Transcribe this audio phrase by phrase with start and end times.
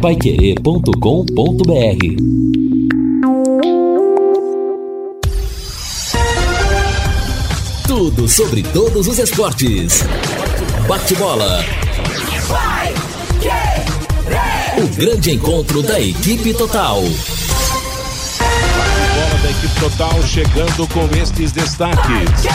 [0.00, 0.90] paiquerê.com.br
[7.86, 10.02] Tudo sobre todos os esportes.
[10.88, 11.62] Bate-bola.
[14.78, 17.02] O grande encontro da equipe total.
[17.02, 17.12] Bola
[19.42, 22.46] da equipe total chegando com estes destaques.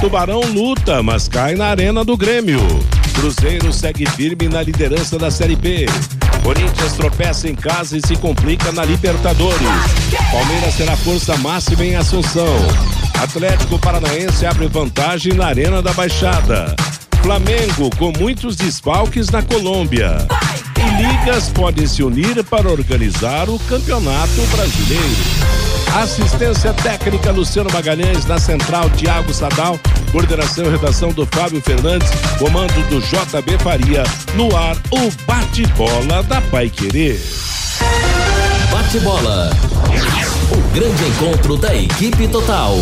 [0.00, 2.60] Tubarão luta, mas cai na arena do Grêmio.
[3.14, 5.86] Cruzeiro segue firme na liderança da Série B.
[6.42, 9.60] Corinthians tropeça em casa e se complica na Libertadores.
[10.30, 12.56] Palmeiras terá força máxima em Assunção.
[13.22, 16.74] Atlético Paranaense abre vantagem na Arena da Baixada.
[17.22, 20.26] Flamengo com muitos desfalques na Colômbia.
[20.76, 25.52] E ligas podem se unir para organizar o Campeonato Brasileiro.
[25.94, 29.78] Assistência técnica Luciano Magalhães, na central Tiago Sadal,
[30.12, 32.08] coordenação e redação do Fábio Fernandes,
[32.38, 34.04] comando do JB Faria,
[34.36, 37.18] no ar o bate-bola da Pai Querer.
[38.70, 39.50] Bate-bola.
[40.52, 42.76] O grande encontro da equipe total.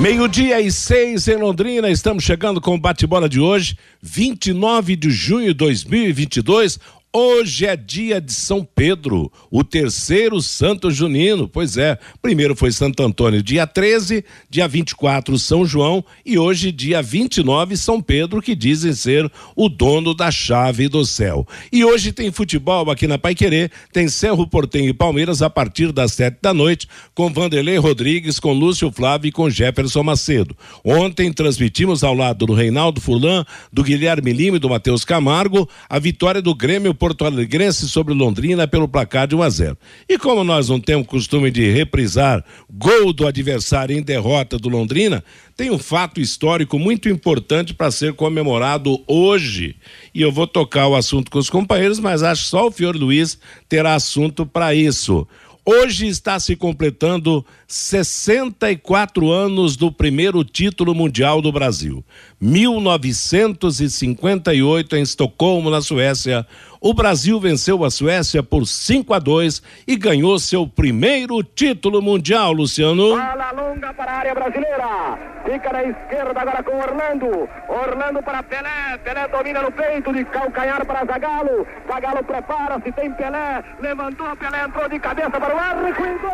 [0.00, 5.48] Meio-dia e seis em Londrina, estamos chegando com o bate-bola de hoje, 29 de junho
[5.48, 6.80] de 2022.
[7.16, 11.46] Hoje é dia de São Pedro, o terceiro santo junino.
[11.46, 17.00] Pois é, primeiro foi Santo Antônio, dia 13, dia 24, São João e hoje, dia
[17.00, 21.46] 29, São Pedro, que dizem ser o dono da chave do céu.
[21.70, 25.92] E hoje tem futebol aqui na Pai Querer, tem Cerro Portenho e Palmeiras a partir
[25.92, 30.56] das sete da noite, com Vanderlei Rodrigues, com Lúcio Flávio e com Jefferson Macedo.
[30.84, 36.00] Ontem transmitimos ao lado do Reinaldo Furlan, do Guilherme Lima e do Matheus Camargo a
[36.00, 39.78] vitória do Grêmio Porto Alegrense sobre Londrina pelo placar de 1 a 0.
[40.08, 45.22] E como nós não temos costume de reprisar gol do adversário em derrota do Londrina,
[45.54, 49.76] tem um fato histórico muito importante para ser comemorado hoje.
[50.14, 52.96] E eu vou tocar o assunto com os companheiros, mas acho que só o Fior
[52.96, 53.38] Luiz
[53.68, 55.28] terá assunto para isso.
[55.66, 62.04] Hoje está se completando 64 anos do primeiro título mundial do Brasil.
[62.38, 66.46] 1958 em Estocolmo, na Suécia.
[66.86, 72.52] O Brasil venceu a Suécia por 5 a 2 e ganhou seu primeiro título mundial,
[72.52, 73.16] Luciano.
[73.16, 75.18] Bola longa para a área brasileira.
[75.46, 77.48] Fica na esquerda agora com Orlando.
[77.70, 78.98] Orlando para Pelé.
[79.02, 81.66] Pelé domina no peito de calcanhar para Zagalo.
[81.88, 83.64] Zagalo prepara-se, tem Pelé.
[83.80, 86.30] Levantou, Pelé entrou de cabeça para o arco e gol!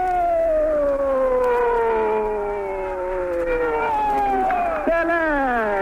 [4.84, 5.79] Pelé!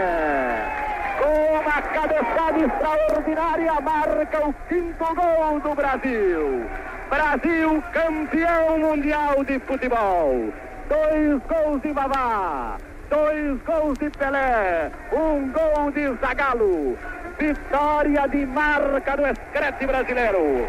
[2.59, 6.65] Extraordinária, marca o quinto gol do Brasil.
[7.09, 10.51] Brasil campeão mundial de futebol.
[10.89, 12.75] Dois gols de Vavá,
[13.09, 16.97] dois gols de Pelé, um gol de Zagallo.
[17.39, 20.67] Vitória de marca do escrete brasileiro.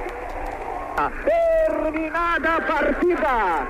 [1.25, 3.67] Terminada a partida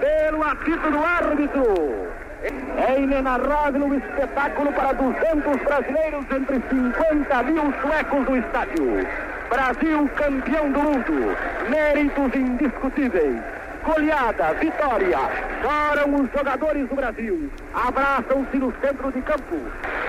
[0.00, 2.23] pelo apito do árbitro.
[2.44, 9.06] É inenarrável o espetáculo para 200 brasileiros entre 50 mil suecos do estádio.
[9.48, 11.36] Brasil campeão do mundo.
[11.70, 13.36] Méritos indiscutíveis.
[13.84, 15.18] Goleada, vitória.
[15.62, 17.50] Choram os jogadores do Brasil.
[17.74, 19.56] Abraçam-se no centro de campo.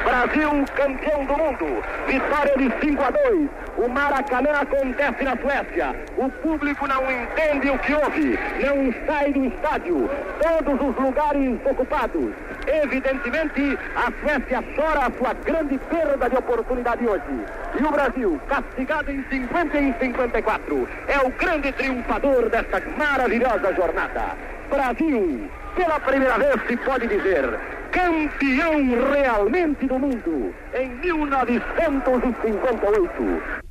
[0.06, 1.84] Brasil campeão do mundo.
[2.08, 3.50] Vitória de 5 a 2.
[3.78, 5.96] O Maracanã acontece na Suécia.
[6.18, 8.40] O público não entende o que houve.
[8.64, 10.09] Não sai do estádio.
[10.41, 12.34] Todos os lugares ocupados.
[12.68, 17.24] Evidentemente, a Suécia chora a sua grande perda de oportunidade hoje.
[17.80, 24.36] E o Brasil, castigado em 50 e 54, é o grande triunfador desta maravilhosa jornada.
[24.70, 27.59] Brasil, pela primeira vez se pode dizer,
[27.92, 33.65] campeão realmente do mundo em 1958.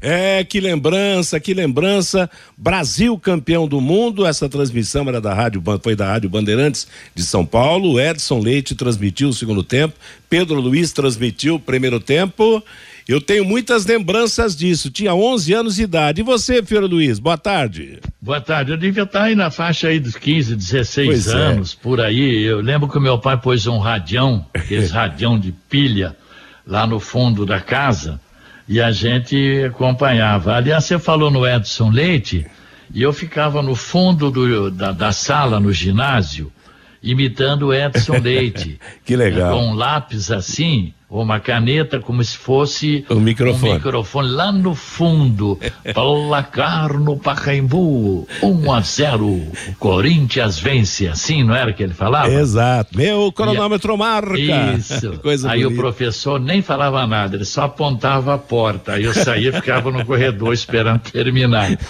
[0.00, 2.30] É, que lembrança, que lembrança.
[2.56, 4.26] Brasil campeão do mundo.
[4.26, 8.00] Essa transmissão era da rádio, foi da Rádio Bandeirantes de São Paulo.
[8.00, 9.94] Edson Leite transmitiu o segundo tempo.
[10.28, 12.62] Pedro Luiz transmitiu o primeiro tempo.
[13.08, 14.90] Eu tenho muitas lembranças disso.
[14.90, 16.20] Tinha 11 anos de idade.
[16.20, 17.20] E você, Fiora Luiz?
[17.20, 18.00] Boa tarde.
[18.20, 18.72] Boa tarde.
[18.72, 21.32] Eu devia estar aí na faixa aí dos 15, 16 Pois é.
[21.36, 22.42] anos, por aí.
[22.42, 26.16] Eu lembro que o meu pai pôs um radião, aqueles radião de pilha,
[26.66, 28.20] lá no fundo da casa,
[28.68, 30.54] e a gente acompanhava.
[30.56, 32.46] Aliás, você falou no Edson Leite,
[32.92, 36.52] e eu ficava no fundo do- da, da sala, no ginásio,
[37.02, 38.78] imitando o Edson Leite.
[39.04, 39.56] Que legal.
[39.56, 44.74] Com um lápis assim, uma caneta como se fosse um microfone, um microfone lá no
[44.74, 45.58] fundo.
[45.94, 49.26] Placar no Pacaembu, 1 a 0.
[49.26, 52.32] O Corinthians vence, assim, não era que ele falava?
[52.32, 52.96] Exato.
[52.96, 53.96] Meu cronômetro a...
[53.96, 54.36] marca.
[54.36, 55.18] Isso.
[55.22, 55.80] Coisa Aí bonita.
[55.80, 58.94] o professor nem falava nada, ele só apontava a porta.
[58.94, 61.70] Aí eu saía e ficava no corredor esperando terminar.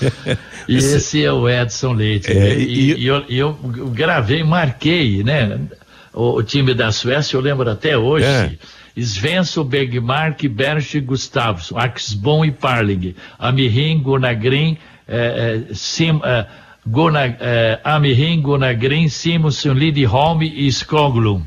[0.69, 2.33] E esse é o Edson Leite.
[2.33, 3.57] É, e, e, e eu, eu,
[3.93, 5.61] gravei, marquei, né?
[6.13, 8.27] O, o, time da Suécia, eu lembro até hoje.
[8.27, 8.51] É
[9.04, 16.46] Svensson, Bergmark, Berch, Gustavsson, Axbom e Parling, Amirim, Gunagrin, eh, eh, Sim, eh,
[16.87, 17.81] Guna, eh,
[18.40, 19.08] Gunagrin,
[19.75, 21.44] Lidholm e Skoglund.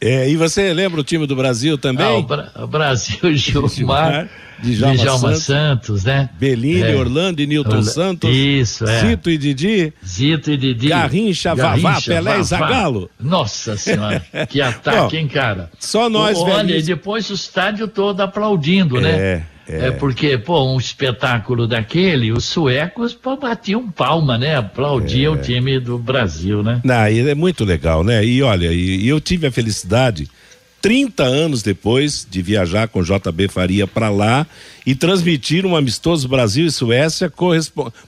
[0.00, 2.04] É, e você lembra o time do Brasil também?
[2.04, 4.28] Ah, o, Bra o Brasil, Gilmar, Gilmar
[4.62, 6.30] Djalma, Djalma Santos, Santos, né?
[6.38, 6.96] Bellini, é.
[6.96, 7.82] Orlando e Newton Orla...
[7.82, 8.30] Santos.
[8.34, 9.00] Isso, é.
[9.00, 9.92] Zito e Didi.
[10.06, 10.88] Zito e Didi.
[10.88, 13.10] Garrincha, Vavá, Pelé e Zagalo.
[13.20, 15.70] Nossa senhora, que ataque, hein, cara?
[15.78, 16.56] Só nós, velho.
[16.56, 19.10] Olha, e depois o estádio todo aplaudindo, né?
[19.10, 19.42] É.
[19.68, 19.86] É.
[19.86, 19.90] é.
[19.90, 24.56] porque, pô, um espetáculo daquele, os suecos pô, batiam palma, né?
[24.56, 25.36] Aplaudiam é.
[25.36, 26.80] o time do Brasil, né?
[26.84, 28.24] Não, é muito legal, né?
[28.24, 30.28] E olha, e, e eu tive a felicidade
[30.82, 34.44] 30 anos depois de viajar com JB Faria para lá
[34.84, 37.32] e transmitir um amistoso Brasil e Suécia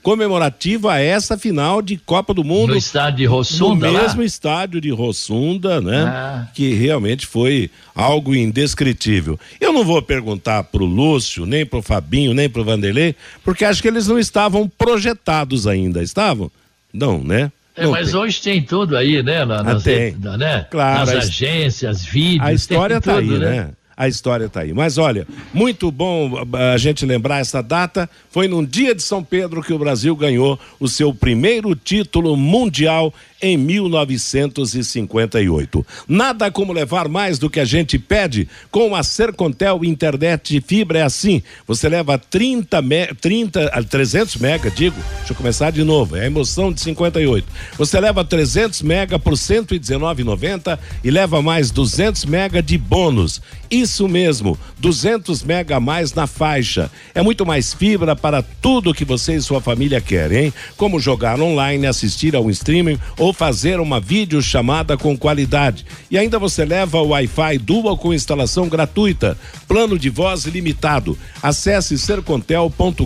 [0.03, 2.71] comemorativo a essa final de Copa do Mundo.
[2.71, 3.87] No estádio de Rossunda.
[3.87, 6.03] No mesmo estádio de Rossunda, né?
[6.03, 6.49] Ah.
[6.53, 9.39] Que realmente foi algo indescritível.
[9.61, 13.87] Eu não vou perguntar pro Lúcio, nem pro Fabinho, nem pro Vanderlei, porque acho que
[13.87, 16.51] eles não estavam projetados ainda, estavam?
[16.93, 17.53] Não, né?
[17.77, 18.21] É, mas tem.
[18.21, 19.45] hoje tem tudo aí, né?
[19.45, 20.17] Nas, ah, tem.
[20.39, 20.67] né?
[20.71, 22.47] Claro, nas agências, vídeos.
[22.47, 23.39] A história está aí, né?
[23.39, 23.71] né?
[23.97, 24.73] a história está aí.
[24.73, 28.09] Mas olha, muito bom a gente lembrar essa data.
[28.31, 33.13] Foi num dia de São Pedro que o Brasil ganhou o seu primeiro título mundial
[33.45, 35.87] em 1958.
[36.09, 41.03] Nada como levar mais do que a gente pede com a Sercontel internet fibra é
[41.03, 41.43] assim.
[41.67, 44.97] Você leva 30, me, 30 300 mega, digo.
[45.19, 46.17] Deixa eu começar de novo.
[46.17, 47.47] É a emoção de 58.
[47.77, 53.43] Você leva 300 mega por 119,90 e leva mais 200 mega de bônus.
[53.71, 56.91] Isso mesmo, 200 mega a mais na faixa.
[57.15, 60.51] É muito mais fibra para tudo que você e sua família querem?
[60.77, 65.85] Como jogar online, assistir ao streaming ou fazer uma videochamada com qualidade.
[66.11, 69.37] E ainda você leva o Wi-Fi Dual com instalação gratuita,
[69.69, 71.19] plano de voz ilimitado.
[71.43, 73.05] Acesse sercontel.com.br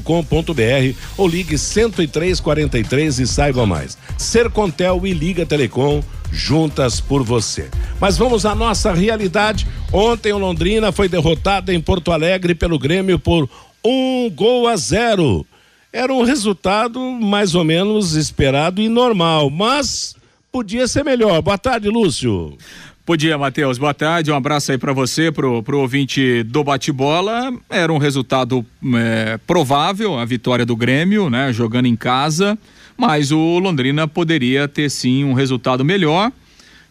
[1.16, 3.98] ou ligue 10343 e saiba mais.
[4.16, 7.68] Sercontel e Liga Telecom juntas por você.
[8.00, 9.66] Mas vamos à nossa realidade.
[9.92, 13.48] Ontem o Londrina foi derrotado em Porto Alegre pelo Grêmio por
[13.84, 15.46] um gol a zero.
[15.92, 20.14] Era um resultado mais ou menos esperado e normal, mas
[20.58, 21.40] podia ser melhor.
[21.40, 22.58] Boa tarde, Lúcio.
[23.06, 23.78] Podia, Matheus.
[23.78, 27.52] Boa tarde, um abraço aí para você, pro, pro ouvinte do bate-bola.
[27.70, 28.66] Era um resultado
[28.96, 31.52] é, provável, a vitória do Grêmio, né?
[31.52, 32.58] Jogando em casa,
[32.96, 36.32] mas o Londrina poderia ter sim um resultado melhor.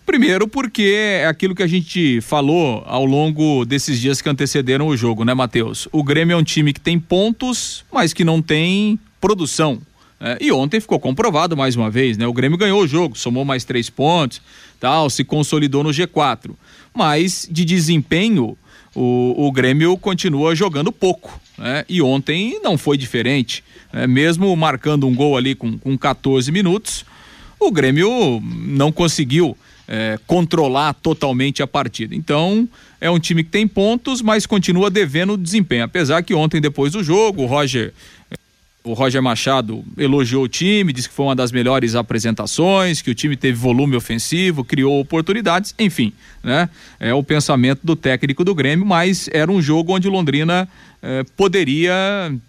[0.06, 4.96] Primeiro porque é aquilo que a gente falou ao longo desses dias que antecederam o
[4.96, 5.90] jogo, né, Matheus?
[5.92, 9.82] O Grêmio é um time que tem pontos, mas que não tem produção.
[10.20, 12.26] É, e ontem ficou comprovado mais uma vez, né?
[12.26, 14.42] O Grêmio ganhou o jogo, somou mais três pontos,
[14.80, 16.52] tal, se consolidou no G4.
[16.94, 18.58] Mas de desempenho,
[18.96, 21.40] o, o Grêmio continua jogando pouco.
[21.58, 21.86] Né?
[21.88, 23.64] E ontem não foi diferente.
[23.94, 24.08] Né?
[24.08, 27.06] Mesmo marcando um gol ali com, com 14 minutos,
[27.60, 29.56] o Grêmio não conseguiu
[29.88, 32.14] é, controlar totalmente a partida.
[32.14, 32.68] Então,
[33.00, 35.84] é um time que tem pontos, mas continua devendo desempenho.
[35.84, 37.94] Apesar que ontem, depois do jogo, o Roger
[38.88, 43.16] o Roger Machado elogiou o time, disse que foi uma das melhores apresentações, que o
[43.16, 46.14] time teve volume ofensivo, criou oportunidades, enfim,
[46.44, 46.70] né?
[47.00, 50.68] É o pensamento do técnico do Grêmio, mas era um jogo onde Londrina
[51.02, 51.94] eh, poderia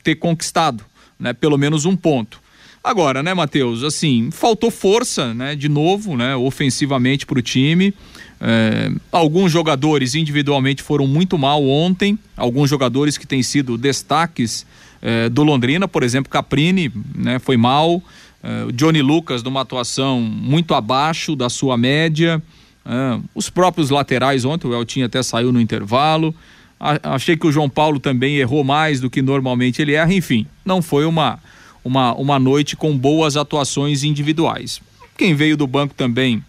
[0.02, 0.84] ter conquistado,
[1.18, 1.32] né?
[1.32, 2.40] Pelo menos um ponto.
[2.82, 7.92] Agora, né, Matheus, assim, faltou força, né, de novo, né, ofensivamente para o time.
[8.40, 14.64] É, alguns jogadores individualmente foram muito mal ontem, alguns jogadores que têm sido destaques
[15.00, 18.02] é, do Londrina, por exemplo, Caprini né, foi mal,
[18.42, 22.42] é, Johnny Lucas numa atuação muito abaixo da sua média,
[22.84, 26.34] é, os próprios laterais ontem, o Eltinho até saiu no intervalo,
[26.80, 30.46] a, achei que o João Paulo também errou mais do que normalmente ele erra, enfim,
[30.64, 31.38] não foi uma,
[31.84, 34.80] uma, uma noite com boas atuações individuais.
[35.16, 36.42] Quem veio do banco também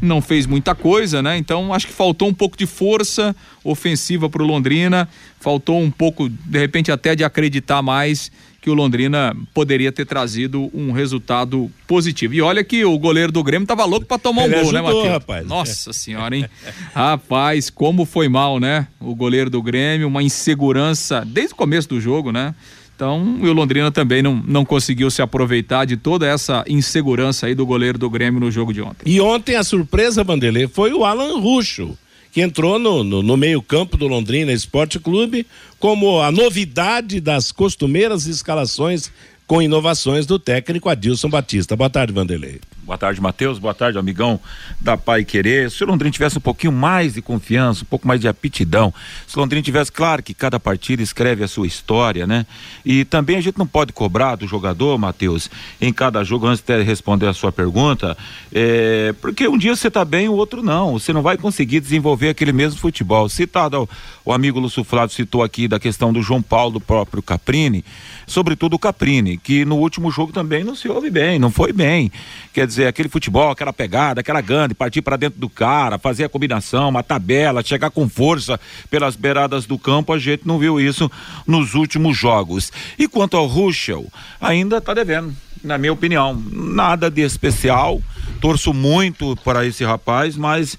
[0.00, 1.36] não fez muita coisa, né?
[1.36, 3.34] Então acho que faltou um pouco de força
[3.64, 5.08] ofensiva para o Londrina
[5.46, 10.68] faltou um pouco, de repente, até de acreditar mais que o Londrina poderia ter trazido
[10.74, 12.34] um resultado positivo.
[12.34, 14.80] E olha que o goleiro do Grêmio tava louco para tomar um Ele gol, né,
[14.80, 15.12] ajudou, Matheus?
[15.12, 15.46] rapaz.
[15.46, 16.46] Nossa senhora, hein?
[16.92, 18.88] rapaz, como foi mal, né?
[18.98, 22.52] O goleiro do Grêmio, uma insegurança desde o começo do jogo, né?
[22.96, 27.54] Então, e o Londrina também não, não conseguiu se aproveitar de toda essa insegurança aí
[27.54, 29.04] do goleiro do Grêmio no jogo de ontem.
[29.06, 31.96] E ontem a surpresa, Vanderlei, foi o Alan Ruxo,
[32.36, 35.46] que entrou no, no, no meio-campo do Londrina Esporte Clube
[35.80, 39.10] como a novidade das costumeiras escalações
[39.46, 41.74] com inovações do técnico Adilson Batista.
[41.74, 42.60] Boa tarde, Vanderlei.
[42.86, 43.58] Boa tarde, Matheus.
[43.58, 44.38] Boa tarde, amigão
[44.80, 45.72] da Pai Querer.
[45.72, 48.94] Se o Londrina tivesse um pouquinho mais de confiança, um pouco mais de aptidão,
[49.26, 52.46] se o Londrina tivesse, claro que cada partida escreve a sua história, né?
[52.84, 55.50] E também a gente não pode cobrar do jogador, Matheus,
[55.80, 58.16] em cada jogo, antes de responder a sua pergunta,
[58.54, 60.92] é, porque um dia você tá bem, o outro não.
[60.92, 63.28] Você não vai conseguir desenvolver aquele mesmo futebol.
[63.28, 63.88] Citado,
[64.24, 67.84] o amigo Lúcio Flávio citou aqui da questão do João Paulo, do próprio Caprini,
[68.28, 72.12] sobretudo o Caprini, que no último jogo também não se ouve bem, não foi bem.
[72.52, 76.24] Quer dizer, aquele futebol, aquela pegada, aquela gana de partir para dentro do cara, fazer
[76.24, 80.80] a combinação, uma tabela, chegar com força pelas beiradas do campo, a gente não viu
[80.80, 81.10] isso
[81.46, 82.72] nos últimos jogos.
[82.98, 84.06] E quanto ao Ruschel,
[84.40, 88.02] ainda está devendo, na minha opinião, nada de especial.
[88.40, 90.74] Torço muito para esse rapaz, mas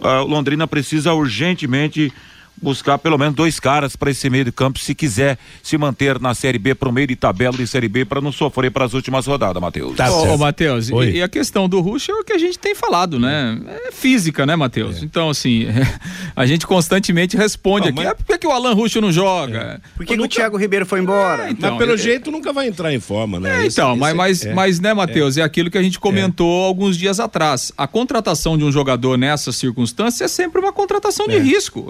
[0.00, 2.12] uh, Londrina precisa urgentemente
[2.60, 6.34] buscar pelo menos dois caras para esse meio de campo se quiser se manter na
[6.34, 8.94] Série B para o meio de tabela de Série B para não sofrer para as
[8.94, 9.96] últimas rodadas, Matheus.
[9.96, 12.58] Tá ô, ô Matheus, e, e, a questão do Russo é o que a gente
[12.58, 13.60] tem falado, né?
[13.86, 15.02] É física, né, Matheus?
[15.02, 15.04] É.
[15.04, 15.66] Então, assim,
[16.36, 18.08] a gente constantemente responde não, aqui, mas...
[18.08, 19.58] ah, por que, que o Alan Russo não joga?
[19.58, 19.80] É.
[19.96, 21.48] Por que, que o Thiago Ribeiro foi embora?
[21.48, 23.62] É, então, mas pelo jeito nunca vai entrar em forma, né?
[23.62, 24.54] É, então, mas, mas, é.
[24.54, 25.42] mas, né, Matheus, é.
[25.42, 27.72] aquilo que a gente comentou alguns dias atrás.
[27.76, 31.88] A contratação de um jogador nessas circunstâncias é sempre uma contratação de risco.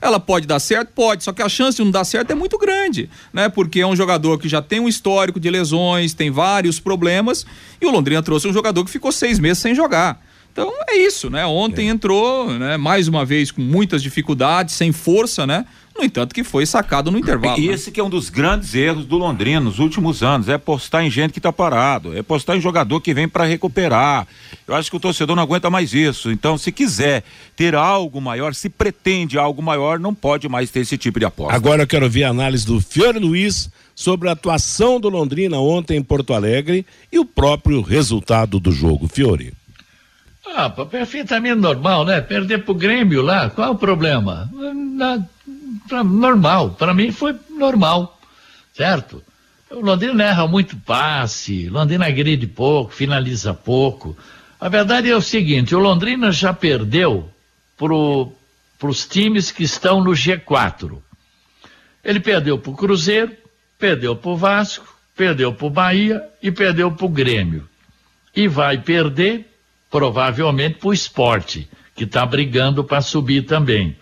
[0.00, 0.90] Ela pode dar certo?
[0.94, 3.48] Pode, só que a chance de não dar certo é muito grande, né?
[3.48, 7.46] Porque é um jogador que já tem um histórico de lesões, tem vários problemas,
[7.80, 10.20] e o Londrina trouxe um jogador que ficou seis meses sem jogar.
[10.52, 11.46] Então é isso, né?
[11.46, 11.92] Ontem é.
[11.92, 12.76] entrou, né?
[12.76, 15.64] Mais uma vez com muitas dificuldades, sem força, né?
[16.00, 17.60] No entanto, que foi sacado no intervalo.
[17.60, 17.74] E né?
[17.74, 21.10] esse que é um dos grandes erros do Londrina nos últimos anos, é postar em
[21.10, 24.26] gente que está parado, é postar em jogador que vem para recuperar.
[24.66, 26.30] Eu acho que o torcedor não aguenta mais isso.
[26.30, 27.22] Então, se quiser
[27.54, 31.54] ter algo maior, se pretende algo maior, não pode mais ter esse tipo de aposta.
[31.54, 35.98] Agora eu quero ver a análise do Fiore Luiz sobre a atuação do Londrina ontem
[35.98, 39.06] em Porto Alegre e o próprio resultado do jogo.
[39.06, 39.52] Fiore.
[40.56, 42.22] Ah, perfeitamente normal, né?
[42.22, 44.50] Perder pro Grêmio lá, qual é o problema?
[44.96, 45.28] Nada
[45.88, 46.70] pra, normal.
[46.70, 48.18] Para mim foi normal,
[48.74, 49.22] certo?
[49.70, 54.16] O Londrina erra muito passe, Londrina agride pouco, finaliza pouco.
[54.60, 57.30] A verdade é o seguinte: o Londrina já perdeu
[57.76, 60.98] para os times que estão no G4.
[62.02, 63.32] Ele perdeu para o Cruzeiro,
[63.78, 67.68] perdeu para o Vasco, perdeu para o Bahia e perdeu para o Grêmio.
[68.34, 69.46] E vai perder,
[69.90, 73.96] provavelmente, para o esporte, que está brigando para subir também.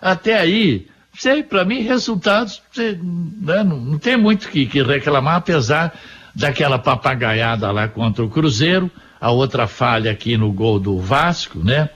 [0.00, 5.98] Até aí, sei, para mim, resultados, né, não, não, tem muito que, que reclamar, apesar
[6.34, 8.90] daquela papagaiada lá contra o Cruzeiro,
[9.20, 11.90] a outra falha aqui no gol do Vasco, né?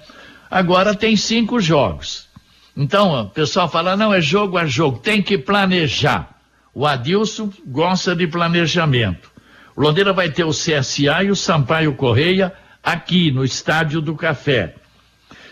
[0.51, 2.29] Agora tem cinco jogos.
[2.77, 6.37] Então, o pessoal fala, não, é jogo a jogo, tem que planejar.
[6.75, 9.31] O Adilson gosta de planejamento.
[9.75, 14.75] O Londrina vai ter o CSA e o Sampaio Correia aqui no Estádio do Café.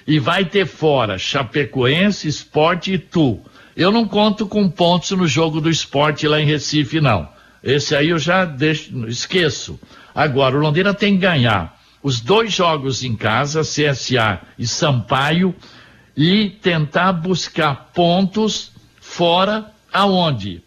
[0.06, 3.40] E vai ter fora Chapecoense, Esporte e Tu.
[3.76, 7.28] Eu não conto com pontos no jogo do esporte lá em Recife, não.
[7.62, 9.80] Esse aí eu já deixo, esqueço.
[10.14, 15.54] Agora, o Londrina tem que ganhar os dois jogos em casa, CSA e Sampaio,
[16.14, 20.62] e tentar buscar pontos fora aonde?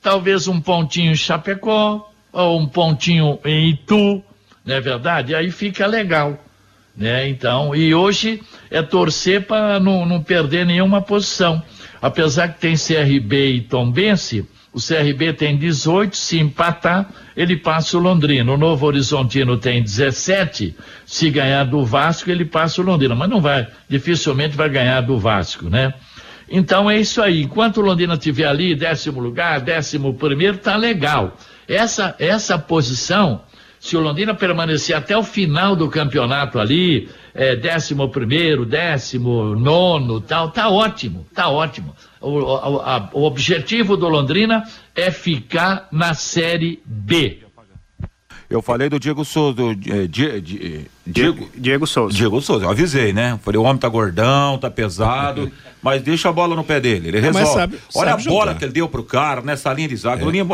[0.00, 4.22] Talvez um pontinho em Chapecó, ou um pontinho em Itu,
[4.64, 5.34] não é verdade?
[5.34, 6.38] Aí fica legal.
[6.96, 7.28] Né?
[7.28, 8.40] Então, e hoje
[8.70, 11.62] é torcer para não, não perder nenhuma posição.
[12.00, 18.00] Apesar que tem CRB e Tombense, o CRB tem 18, se empatar, ele passa o
[18.00, 18.52] Londrina.
[18.52, 20.76] O Novo Horizontino tem 17,
[21.06, 23.14] se ganhar do Vasco, ele passa o Londrina.
[23.14, 25.94] Mas não vai, dificilmente vai ganhar do Vasco, né?
[26.50, 27.42] Então é isso aí.
[27.42, 31.36] Enquanto o Londrina estiver ali, décimo lugar, décimo primeiro, tá legal.
[31.66, 33.42] Essa, essa posição
[33.80, 40.20] se o Londrina permanecer até o final do campeonato ali, é, décimo primeiro, décimo nono,
[40.20, 41.94] tal, tá ótimo, tá ótimo.
[42.20, 47.38] O, a, o objetivo do Londrina é ficar na Série B.
[48.50, 50.08] Eu falei do Diego Souza, do, eh,
[51.12, 52.14] Diego, Diego Souza.
[52.16, 53.38] Diego Souza, eu avisei, né?
[53.42, 55.50] Falei, o homem tá gordão, tá pesado,
[55.82, 57.46] mas deixa a bola no pé dele, ele resolve.
[57.52, 58.58] sabe- Olha sabe a bola jogar.
[58.58, 60.24] que ele deu pro cara nessa linha de zaga.
[60.24, 60.44] Linha,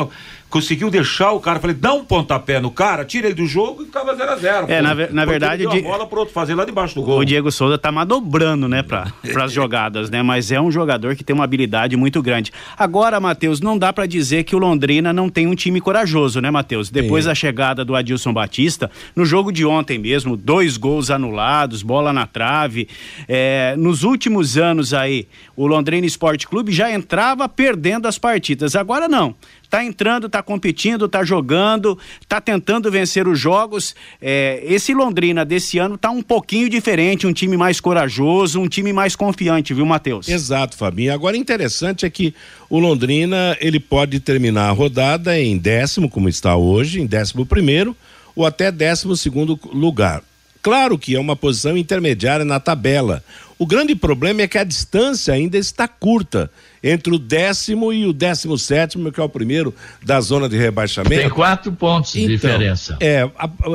[0.48, 3.86] conseguiu deixar o cara, falei, dá um pontapé no cara, tira ele do jogo e
[3.86, 6.32] ficava 0 a 0 É, na ve- na verdade, Ele deu a bola pro outro
[6.32, 7.18] fazer lá debaixo do gol.
[7.18, 10.22] O Diego Souza tá manobrando, né, para as jogadas, né?
[10.22, 12.52] Mas é um jogador que tem uma habilidade muito grande.
[12.78, 16.52] Agora, Matheus, não dá para dizer que o Londrina não tem um time corajoso, né,
[16.52, 16.88] Matheus?
[16.88, 17.30] Depois Sim.
[17.30, 22.26] da chegada do Adilson Batista, no jogo de ontem mesmo, dois gols anulados, bola na
[22.26, 22.86] trave.
[23.26, 28.76] É, nos últimos anos aí, o Londrina Esporte Clube já entrava perdendo as partidas.
[28.76, 29.34] Agora não.
[29.70, 31.98] Tá entrando, tá competindo, tá jogando,
[32.28, 33.96] tá tentando vencer os jogos.
[34.20, 38.92] É, esse Londrina desse ano tá um pouquinho diferente, um time mais corajoso, um time
[38.92, 40.28] mais confiante, viu, Matheus?
[40.28, 41.12] Exato, Fabinho.
[41.12, 42.34] Agora, interessante é que
[42.68, 47.96] o Londrina ele pode terminar a rodada em décimo, como está hoje, em décimo primeiro,
[48.36, 50.22] ou até décimo segundo lugar.
[50.64, 53.22] Claro que é uma posição intermediária na tabela.
[53.58, 56.50] O grande problema é que a distância ainda está curta
[56.82, 61.20] entre o décimo e o décimo sétimo, que é o primeiro da zona de rebaixamento.
[61.20, 62.96] Tem quatro pontos de Então, diferença.
[62.98, 63.28] É,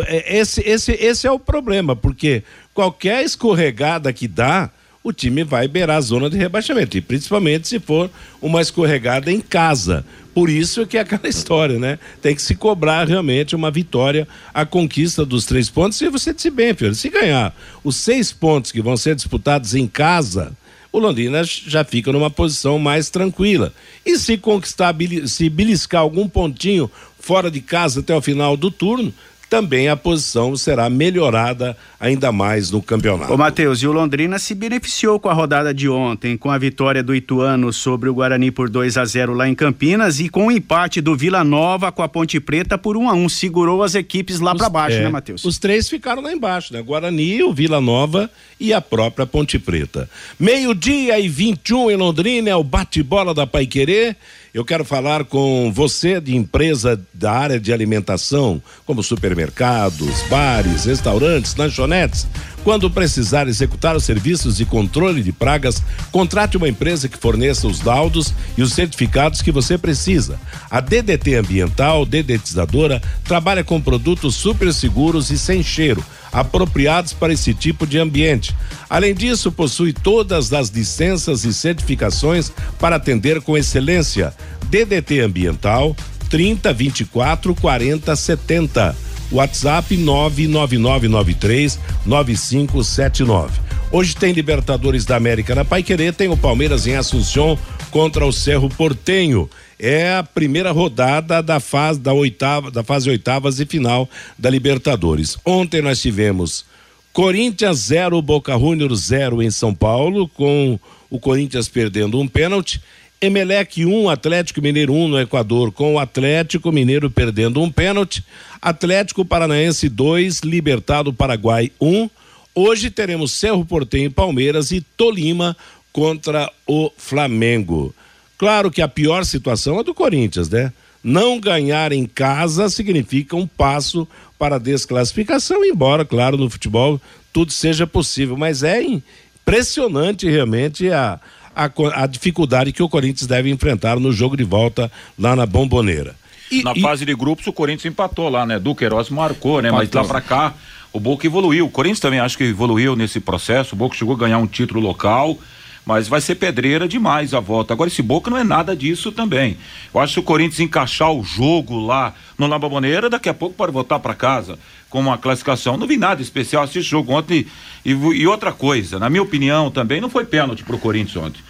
[0.08, 2.42] é, esse, esse, esse é o problema, porque
[2.74, 4.72] qualquer escorregada que dá,
[5.04, 8.10] o time vai beirar a zona de rebaixamento, e principalmente se for
[8.42, 10.06] uma escorregada em casa.
[10.34, 12.00] Por isso que é aquela história, né?
[12.22, 16.50] Tem que se cobrar realmente uma vitória, a conquista dos três pontos, e você disse
[16.50, 20.56] bem, filho, se ganhar os seis pontos que vão ser disputados em casa,
[20.92, 23.72] o Londrina já fica numa posição mais tranquila.
[24.06, 24.96] E se conquistar,
[25.28, 26.90] se beliscar algum pontinho
[27.20, 29.14] fora de casa até o final do turno,
[29.50, 33.34] também a posição será melhorada ainda mais no campeonato.
[33.34, 37.02] Ô, Matheus, e o Londrina se beneficiou com a rodada de ontem, com a vitória
[37.02, 40.52] do Ituano sobre o Guarani por 2 a 0 lá em Campinas e com o
[40.52, 44.40] empate do Vila Nova com a Ponte Preta por 1 a 1 Segurou as equipes
[44.40, 45.44] lá pra baixo, É, né, Matheus?
[45.44, 46.82] Os três ficaram lá embaixo, né?
[46.82, 48.30] Guarani, o Vila Nova
[48.60, 50.10] e a própria Ponte Preta.
[50.40, 54.16] Meio-dia e 21 em Londrina é o bate-bola da Paiquerê.
[54.52, 61.56] Eu quero falar com você de empresa da área de alimentação, como supermercados, bares, restaurantes,
[61.56, 62.28] lanchonetes.
[62.64, 67.84] Quando precisar executar os serviços de controle de pragas, contrate uma empresa que forneça os
[67.84, 70.40] laudos e os certificados que você precisa.
[70.70, 77.54] A DDT Ambiental, dedetizadora, trabalha com produtos super seguros e sem cheiro, apropriados para esse
[77.54, 78.56] tipo de ambiente.
[78.90, 84.34] Além disso, possui todas as licenças e certificações para atender com excelência.
[84.66, 85.96] DDT Ambiental
[86.30, 88.96] 30 24 40 70.
[89.32, 93.60] WhatsApp 99993 9579.
[93.92, 97.58] Hoje tem Libertadores da América na Paiquerê, tem o Palmeiras em Assunção
[97.90, 99.50] contra o Cerro Portenho.
[99.80, 105.38] É a primeira rodada da fase da oitava, da fase oitavas e final da Libertadores.
[105.46, 106.66] Ontem nós tivemos
[107.14, 110.78] Corinthians 0, Boca Juniors 0 em São Paulo, com
[111.10, 112.82] o Corinthians perdendo um pênalti.
[113.22, 118.24] Emelec 1, Atlético Mineiro 1 no Equador, com o Atlético Mineiro perdendo um pênalti.
[118.62, 122.10] Atlético Paranaense 2, Libertado Paraguai 1.
[122.54, 125.56] Hoje teremos Cerro Portenho e Palmeiras e Tolima
[125.92, 127.94] contra o Flamengo.
[128.40, 130.74] Claro que a pior situação é do Corinthians, né?
[131.04, 134.08] Não ganhar em casa significa um passo
[134.40, 137.00] para a desclassificação, embora, claro, no futebol
[137.32, 141.20] tudo seja possível, mas é impressionante realmente a,
[141.56, 141.70] a,
[142.04, 146.16] a dificuldade que o Corinthians deve enfrentar no jogo de volta lá na Bomboneira.
[146.52, 148.58] E- Na e- fase de grupos, o Corinthians empatou lá, né?
[148.60, 149.70] Duqueiroz marcou, né?
[149.72, 150.02] Mas Empatou.
[150.02, 150.54] lá pra cá,
[150.92, 151.66] o Boca evoluiu.
[151.68, 153.76] O Corinthians também acho que evoluiu nesse processo.
[153.76, 155.38] O Boca chegou a ganhar um título local,
[155.86, 157.74] mas vai ser pedreira demais a volta.
[157.74, 159.58] Agora, esse Boca não é nada disso também.
[159.94, 163.72] Eu acho que o Corinthians encaixar o jogo lá no Lababoneira, daqui a pouco pode
[163.72, 165.78] voltar pra casa com uma classificação.
[165.78, 166.66] Não vi nada especial.
[166.66, 167.46] O jogo ontem
[167.86, 171.42] e, e outra coisa, na minha opinião também, não foi pênalti pro Corinthians ontem.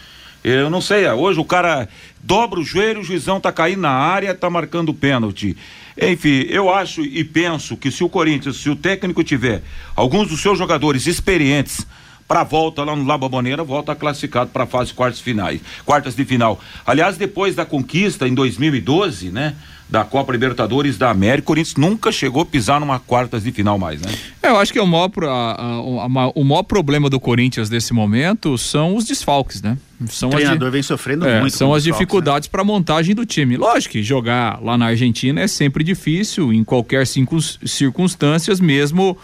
[0.41, 1.89] Eu não sei, hoje o cara
[2.23, 5.57] dobra o joelho, o juizão tá caindo na área, tá marcando pênalti.
[6.01, 9.61] Enfim, eu acho e penso que se o Corinthians, se o técnico tiver
[9.95, 11.85] alguns dos seus jogadores experientes
[12.29, 16.23] para volta lá no La Bombonera, volta classificado para a fase quartas finais, quartas de
[16.23, 16.61] final.
[16.85, 19.55] Aliás, depois da conquista em 2012, né,
[19.89, 23.79] da Copa Libertadores da América, o Corinthians nunca chegou a pisar numa quartas de final
[23.79, 24.11] mais, né?
[24.43, 27.67] É, eu acho que é o maior, a- a- a o maior problema do Corinthians
[27.71, 29.75] nesse momento são os desfalques, né?
[30.07, 31.57] São o as treinador vem sofrendo É, muito.
[31.57, 33.57] são as desfalques, dificuldades para a montagem do time.
[33.57, 39.17] Lógico que jogar lá na Argentina é sempre difícil, em qualquer circunstâncias, mesmo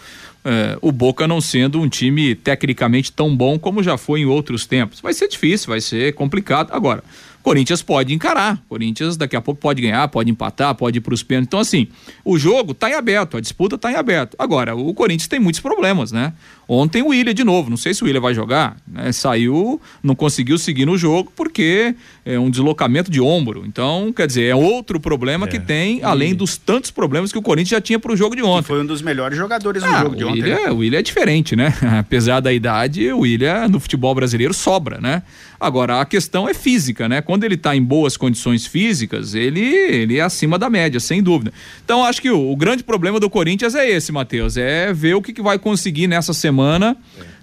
[0.80, 5.00] o Boca não sendo um time tecnicamente tão bom como já foi em outros tempos.
[5.00, 6.70] Vai ser difícil, vai ser complicado.
[6.72, 7.02] Agora,
[7.46, 8.60] Corinthians pode encarar.
[8.68, 11.46] Corinthians daqui a pouco pode ganhar, pode empatar, pode ir para os pênaltis.
[11.46, 11.86] Então, assim,
[12.24, 14.34] o jogo está em aberto, a disputa está em aberto.
[14.36, 16.32] Agora, o Corinthians tem muitos problemas, né?
[16.68, 19.12] Ontem o William de novo, não sei se o William vai jogar, né?
[19.12, 23.64] Saiu, não conseguiu seguir no jogo porque é um deslocamento de ombro.
[23.64, 25.48] Então, quer dizer, é outro problema é.
[25.48, 28.42] que tem, além dos tantos problemas que o Corinthians já tinha para o jogo de
[28.42, 28.66] ontem.
[28.66, 30.42] foi um dos melhores jogadores ah, no jogo de ontem.
[30.42, 30.70] William, né?
[30.70, 31.72] O William é diferente, né?
[32.00, 35.22] Apesar da idade, o William no futebol brasileiro sobra, né?
[35.58, 37.22] Agora, a questão é física, né?
[37.22, 41.52] Quando ele está em boas condições físicas, ele, ele é acima da média, sem dúvida.
[41.84, 45.22] Então, acho que o, o grande problema do Corinthians é esse, Matheus, é ver o
[45.22, 46.96] que, que vai conseguir nessa semana, é.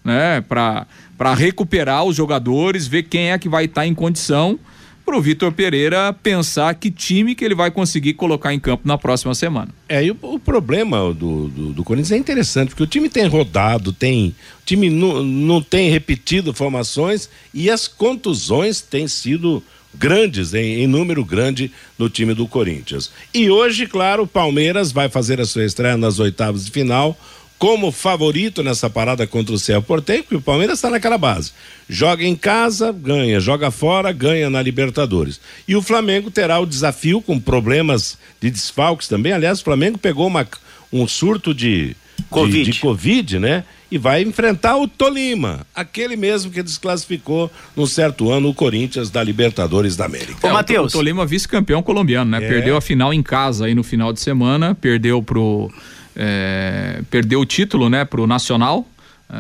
[0.04, 0.42] né?
[0.42, 4.60] Para recuperar os jogadores, ver quem é que vai estar tá em condição
[5.06, 8.98] para o Vitor Pereira pensar que time que ele vai conseguir colocar em campo na
[8.98, 9.70] próxima semana.
[9.88, 13.28] É, e o, o problema do, do, do, Corinthians é interessante, porque o time tem
[13.28, 14.30] rodado, tem.
[14.62, 19.62] O time não, não tem repetido formações e as contusões têm sido
[19.94, 23.12] grandes, em, em, número grande no time do Corinthians.
[23.34, 27.18] E hoje, claro, o Palmeiras vai fazer a sua estreia nas oitavas de final
[27.64, 31.54] como favorito nessa parada contra o Cerro Porteiro, porque o Palmeiras está naquela base.
[31.88, 35.40] Joga em casa, ganha, joga fora, ganha na Libertadores.
[35.66, 39.32] E o Flamengo terá o desafio com problemas de desfalques também.
[39.32, 40.46] Aliás, o Flamengo pegou uma,
[40.92, 41.96] um surto de
[42.30, 42.66] COVID.
[42.66, 43.64] De, de Covid, né?
[43.90, 49.24] E vai enfrentar o Tolima, aquele mesmo que desclassificou num certo ano o Corinthians da
[49.24, 50.46] Libertadores da América.
[50.46, 50.94] Ô, é, Matheus.
[50.94, 52.44] O Tolima vice-campeão colombiano, né?
[52.44, 52.50] É.
[52.50, 55.72] Perdeu a final em casa aí no final de semana, perdeu pro
[56.16, 58.88] é, perdeu o título, né, pro Nacional.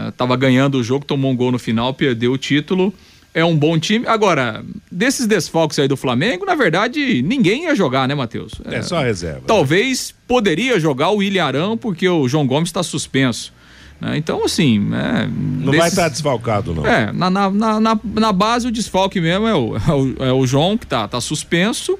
[0.09, 2.93] Estava é, ganhando o jogo, tomou um gol no final, perdeu o título.
[3.33, 4.05] É um bom time.
[4.07, 8.53] Agora, desses desfalques aí do Flamengo, na verdade, ninguém ia jogar, né, Matheus?
[8.65, 9.39] É, é só reserva.
[9.39, 9.45] Né?
[9.47, 10.15] Talvez né?
[10.27, 13.51] poderia jogar o Ilharão, porque o João Gomes está suspenso.
[13.99, 14.17] Né?
[14.17, 14.87] Então, assim.
[14.93, 15.79] É, não desses...
[15.79, 16.85] vai estar tá desfalcado, não.
[16.85, 20.45] É, na, na, na, na, base o desfalque mesmo é o, é o, é o
[20.45, 21.97] João, que está tá suspenso.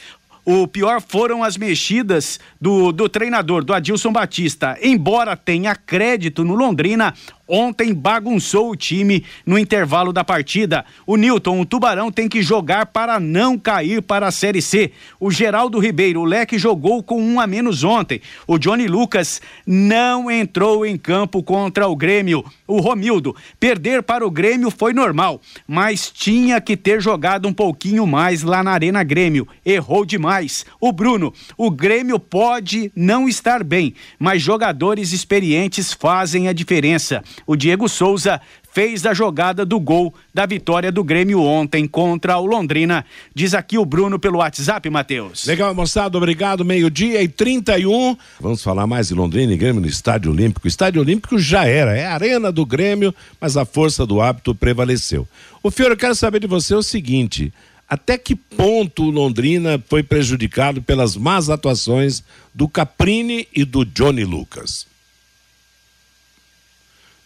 [0.43, 4.77] o pior foram as mexidas do, do treinador, do Adilson Batista.
[4.83, 7.15] Embora tenha crédito no Londrina,
[7.51, 10.85] ontem bagunçou o time no intervalo da partida.
[11.07, 14.93] O Newton, o Tubarão, tem que jogar para não cair para a Série C.
[15.19, 18.21] O Geraldo Ribeiro, o Leque, jogou com um a menos ontem.
[18.47, 22.45] O Johnny Lucas não entrou em campo contra o Grêmio.
[22.67, 28.07] O Romildo, perder para o Grêmio foi normal, mas tinha que ter jogado um pouquinho
[28.07, 29.49] mais lá na Arena Grêmio.
[29.67, 30.65] Errou demais.
[30.81, 37.23] O Bruno, o Grêmio pode não estar bem, mas jogadores experientes fazem a diferença.
[37.47, 38.41] O Diego Souza
[38.73, 43.05] fez a jogada do gol da vitória do Grêmio ontem contra o Londrina.
[43.35, 45.45] Diz aqui o Bruno pelo WhatsApp, Matheus.
[45.47, 46.65] Legal, moçada, obrigado.
[46.65, 48.17] Meio-dia e 31.
[48.41, 50.67] Vamos falar mais de Londrina e Grêmio no Estádio Olímpico.
[50.67, 54.55] O Estádio Olímpico já era, é a arena do Grêmio, mas a força do hábito
[54.55, 55.27] prevaleceu.
[55.63, 57.53] O Fiore, eu quero saber de você o seguinte:
[57.89, 62.23] até que ponto o Londrina foi prejudicado pelas más atuações
[62.55, 64.90] do Caprini e do Johnny Lucas?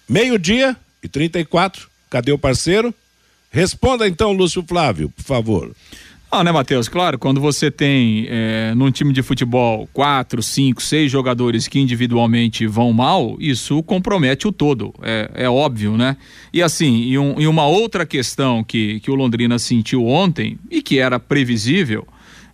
[0.09, 1.89] Meio-dia e 34.
[2.11, 2.95] Cadê o parceiro?
[3.51, 5.75] Responda então, Lúcio Flávio, por favor.
[6.37, 6.89] Ah, né, Matheus?
[6.89, 12.67] Claro, quando você tem é, num time de futebol quatro, cinco, seis jogadores que individualmente
[12.67, 14.93] vão mal, isso compromete o todo.
[15.01, 16.17] É, é óbvio, né?
[16.53, 20.83] E assim, e, um, e, uma outra questão que, que o Londrina sentiu ontem e
[20.83, 22.05] que era previsível.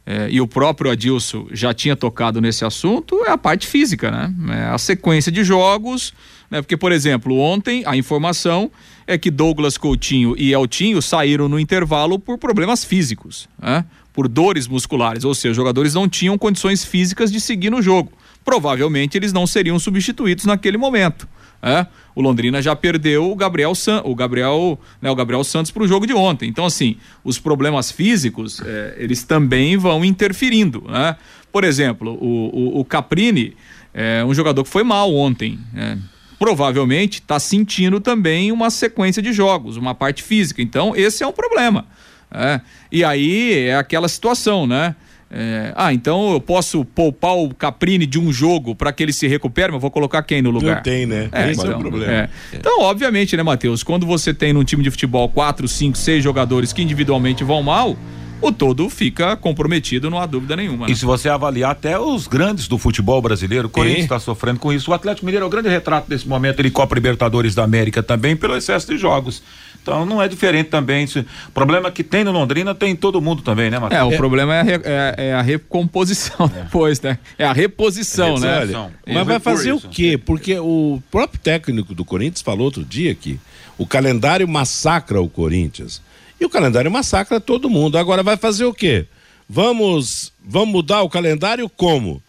[0.05, 4.35] É, e o próprio Adilson já tinha tocado nesse assunto, é a parte física, né?
[4.59, 6.13] É a sequência de jogos,
[6.51, 6.61] né?
[6.61, 8.71] Porque, por exemplo, ontem a informação
[9.07, 13.85] é que Douglas Coutinho e Eltinho saíram no intervalo por problemas físicos, né?
[14.13, 18.13] por dores musculares, ou seja, os jogadores não tinham condições físicas de seguir no jogo.
[18.45, 21.29] Provavelmente eles não seriam substituídos naquele momento.
[21.63, 21.87] É?
[22.15, 25.87] O Londrina já perdeu o Gabriel, San, o Gabriel, né, o Gabriel Santos para o
[25.87, 26.49] jogo de ontem.
[26.49, 30.83] Então, assim, os problemas físicos é, eles também vão interferindo.
[30.89, 31.17] Né?
[31.53, 33.55] Por exemplo, o, o, o Caprini
[33.93, 35.59] é um jogador que foi mal ontem.
[35.77, 35.99] É,
[36.41, 40.63] provavelmente está sentindo também uma sequência de jogos, uma parte física.
[40.63, 41.85] Então, esse é um problema.
[42.33, 42.63] É.
[42.91, 44.97] E aí é aquela situação, né?
[45.33, 49.29] É, ah, então eu posso poupar o Caprini de um jogo para que ele se
[49.29, 50.77] recupere, mas vou colocar quem no lugar?
[50.77, 51.29] Não tem, né?
[51.31, 52.13] É, Esse então, é o então, problema.
[52.13, 52.31] É.
[52.53, 53.83] Então, obviamente, né, Matheus?
[53.83, 57.97] Quando você tem num time de futebol quatro, cinco, seis jogadores que individualmente vão mal,
[58.41, 60.87] o todo fica comprometido, não há dúvida nenhuma.
[60.87, 60.93] Né?
[60.93, 64.73] E se você avaliar até os grandes do futebol brasileiro, o Corinthians está sofrendo com
[64.73, 64.91] isso.
[64.91, 68.37] O Atlético Mineiro é o grande retrato desse momento, ele Copa Libertadores da América também,
[68.37, 69.43] pelo excesso de jogos.
[69.83, 71.07] Então não é diferente também.
[71.49, 74.01] O problema que tem no Londrina tem em todo mundo também, né, Matheus?
[74.01, 74.17] É, o é.
[74.17, 76.63] problema é a, é, é a recomposição é.
[76.63, 77.19] depois, né?
[77.39, 78.59] É a reposição, é né?
[78.59, 79.87] Olha, mas vai fazer isso.
[79.87, 80.19] o quê?
[80.19, 83.41] Porque o próprio técnico do Corinthians falou outro dia que
[83.79, 86.03] o calendário massacra o Corinthians.
[86.41, 87.99] E o calendário massacra todo mundo.
[87.99, 89.07] Agora vai fazer o quê?
[89.49, 92.23] Vamos, vamos mudar o calendário como?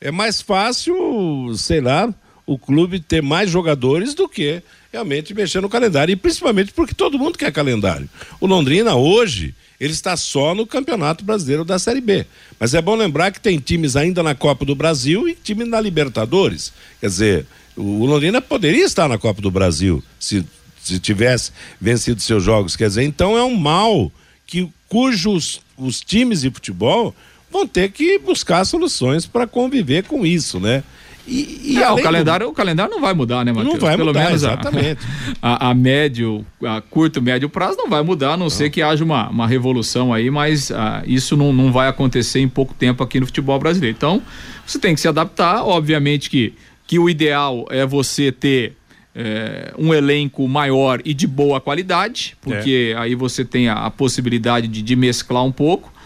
[0.00, 2.14] É mais fácil, sei lá,
[2.46, 6.12] o clube ter mais jogadores do que realmente mexer no calendário.
[6.12, 8.08] E principalmente porque todo mundo quer calendário.
[8.40, 12.24] O Londrina hoje, ele está só no Campeonato Brasileiro da Série B.
[12.60, 15.80] Mas é bom lembrar que tem times ainda na Copa do Brasil e time na
[15.80, 16.72] Libertadores.
[17.00, 20.44] Quer dizer, o Londrina poderia estar na Copa do Brasil se
[20.86, 22.76] se tivesse vencido seus jogos.
[22.76, 24.10] Quer dizer, então é um mal
[24.46, 27.14] que cujos os times de futebol
[27.50, 30.82] vão ter que buscar soluções para conviver com isso, né?
[31.26, 32.52] E, e é, o calendário, do...
[32.52, 33.74] o calendário não vai mudar, né, Matheus?
[33.74, 35.00] Não vai Pelo mudar, menos exatamente.
[35.42, 38.50] A, a, a, médio, a curto, médio prazo não vai mudar, a não, não.
[38.50, 42.48] ser que haja uma, uma revolução aí, mas ah, isso não, não vai acontecer em
[42.48, 43.96] pouco tempo aqui no futebol brasileiro.
[43.96, 44.22] Então,
[44.64, 46.54] você tem que se adaptar, obviamente que,
[46.86, 48.76] que o ideal é você ter
[49.16, 53.00] é, um elenco maior e de boa qualidade, porque é.
[53.00, 55.96] aí você tem a, a possibilidade de, de mesclar um pouco.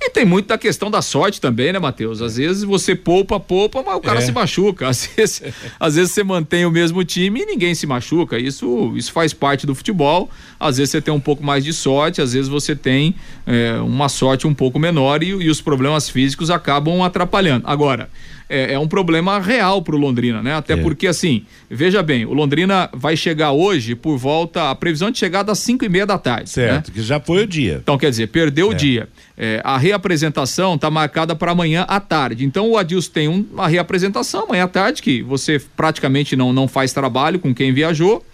[0.00, 2.22] E tem muito da questão da sorte também, né, Matheus?
[2.22, 4.22] Às vezes você poupa, poupa, mas o cara é.
[4.22, 4.86] se machuca.
[4.86, 5.42] Às vezes,
[5.80, 8.38] às vezes você mantém o mesmo time e ninguém se machuca.
[8.38, 10.30] Isso, isso faz parte do futebol.
[10.60, 14.08] Às vezes você tem um pouco mais de sorte, às vezes você tem é, uma
[14.08, 17.66] sorte um pouco menor e, e os problemas físicos acabam atrapalhando.
[17.66, 18.08] Agora,
[18.48, 20.54] é, é um problema real para o Londrina, né?
[20.54, 20.76] Até é.
[20.76, 25.52] porque, assim, veja bem, o Londrina vai chegar hoje por volta, a previsão de chegada
[25.52, 26.50] às 5 e meia da tarde.
[26.50, 26.94] Certo, né?
[26.94, 27.78] que já foi o dia.
[27.82, 28.74] Então, quer dizer, perdeu o é.
[28.74, 29.08] dia.
[29.36, 32.44] É, a reapresentação está marcada para amanhã à tarde.
[32.44, 36.66] Então, o Adilson tem um, uma reapresentação amanhã à tarde, que você praticamente não, não
[36.66, 38.24] faz trabalho com quem viajou,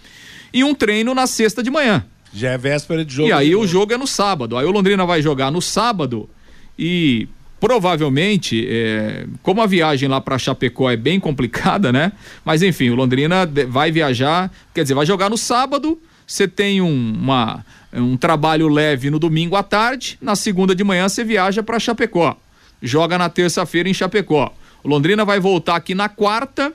[0.53, 2.05] e um treino na sexta de manhã.
[2.33, 3.29] Já é véspera de jogo.
[3.29, 4.57] E aí o jogo é no sábado.
[4.57, 6.29] Aí o Londrina vai jogar no sábado
[6.77, 7.27] e
[7.59, 12.11] provavelmente, é, como a viagem lá para Chapecó é bem complicada, né?
[12.43, 15.99] Mas enfim, o Londrina vai viajar, quer dizer, vai jogar no sábado.
[16.27, 21.07] Você tem um, uma, um trabalho leve no domingo à tarde, na segunda de manhã
[21.07, 22.37] você viaja para Chapecó.
[22.81, 24.53] Joga na terça-feira em Chapecó.
[24.83, 26.73] O Londrina vai voltar aqui na quarta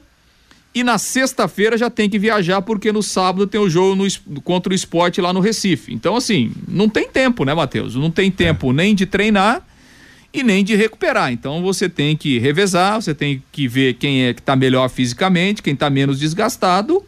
[0.74, 4.72] e na sexta-feira já tem que viajar porque no sábado tem o jogo no, contra
[4.72, 5.92] o esporte lá no Recife.
[5.92, 7.96] Então, assim, não tem tempo, né, Matheus?
[7.96, 8.72] Não tem tempo é.
[8.72, 9.62] nem de treinar
[10.32, 11.32] e nem de recuperar.
[11.32, 15.62] Então você tem que revezar, você tem que ver quem é que está melhor fisicamente,
[15.62, 17.04] quem está menos desgastado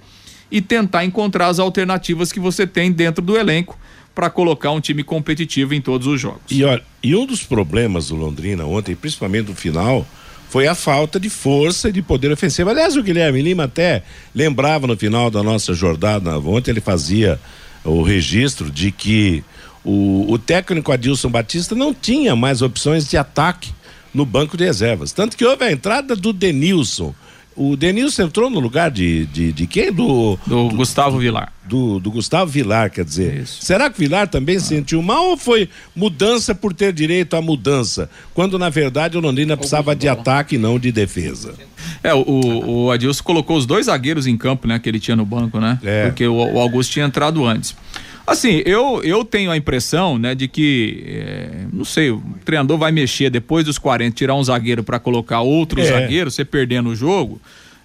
[0.51, 3.79] e tentar encontrar as alternativas que você tem dentro do elenco
[4.15, 6.43] para colocar um time competitivo em todos os jogos.
[6.51, 10.07] E olha, e um dos problemas do Londrina ontem, principalmente no final,
[10.51, 12.69] foi a falta de força e de poder ofensivo.
[12.69, 14.03] Aliás, o Guilherme Lima até
[14.35, 17.41] lembrava no final da nossa jornada, ontem ele fazia
[17.83, 19.43] o registro de que
[19.85, 23.73] o, o técnico Adilson Batista não tinha mais opções de ataque
[24.15, 25.13] no banco de reservas.
[25.13, 27.15] Tanto que houve a entrada do Denilson.
[27.55, 29.93] O Denilson entrou no lugar de, de, de quem?
[29.93, 31.53] Do, do, do Gustavo Vilar.
[31.65, 33.43] Do, do, Gustavo Vilar, quer dizer.
[33.43, 33.63] Isso.
[33.63, 34.61] Será que o Vilar também ah.
[34.61, 38.09] sentiu mal ou foi mudança por ter direito à mudança?
[38.33, 41.55] Quando na verdade o Londrina precisava de ataque e não de defesa.
[42.03, 44.79] É, o, o Adilson colocou os dois zagueiros em campo, né?
[44.79, 45.79] Que ele tinha no banco, né?
[45.85, 46.07] É.
[46.07, 47.77] Porque o, o Augusto tinha entrado antes.
[48.27, 52.93] Assim, eu, eu tenho a impressão, né, de que, é, não sei, o treinador vai
[52.93, 55.85] mexer depois dos 40, tirar um zagueiro para colocar outro é.
[55.85, 57.41] zagueiro, você perdendo o jogo.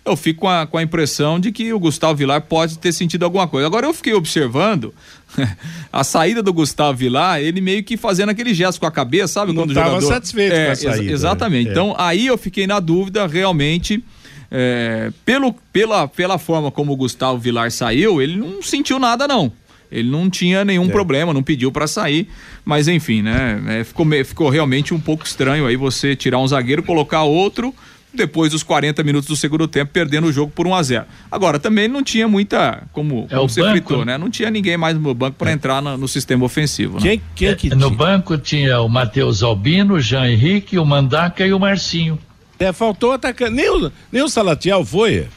[0.06, 3.24] Eu fico com a, com a impressão de que o Gustavo Vilar pode ter sentido
[3.24, 3.68] alguma coisa.
[3.68, 4.94] Agora eu fiquei observando
[5.92, 9.52] a saída do Gustavo Vilar, ele meio que fazendo aquele gesto com a cabeça, sabe?
[9.52, 10.02] Não quando o jogador.
[10.02, 11.04] satisfeito é, com a saída.
[11.04, 11.68] Ex exatamente.
[11.68, 11.72] É.
[11.72, 14.02] Então aí eu fiquei na dúvida realmente.
[14.50, 19.52] É, pelo, pela, pela forma como o Gustavo Vilar saiu, ele não sentiu nada, não.
[19.92, 20.90] Ele não tinha nenhum é.
[20.90, 22.28] problema, não pediu para sair,
[22.66, 23.62] mas enfim, né?
[23.68, 27.74] É, ficou, ficou realmente um pouco estranho aí você tirar um zagueiro, colocar outro
[28.14, 31.60] depois dos 40 minutos do segundo tempo, perdendo o jogo por 1 a 0 Agora,
[31.60, 34.18] também não tinha muita, como, é como você fritou, né?
[34.18, 35.54] Não tinha ninguém mais no banco para é.
[35.54, 36.96] entrar no, no, sistema ofensivo.
[36.96, 37.02] Né?
[37.02, 41.46] Quem, quem é que no banco tinha o Matheus Albino, o Jean Henrique, o Mandaca
[41.46, 42.18] e o Marcinho.
[42.60, 43.52] É, faltou atacante.
[43.52, 45.28] Nem o, nem o Salatiel foi?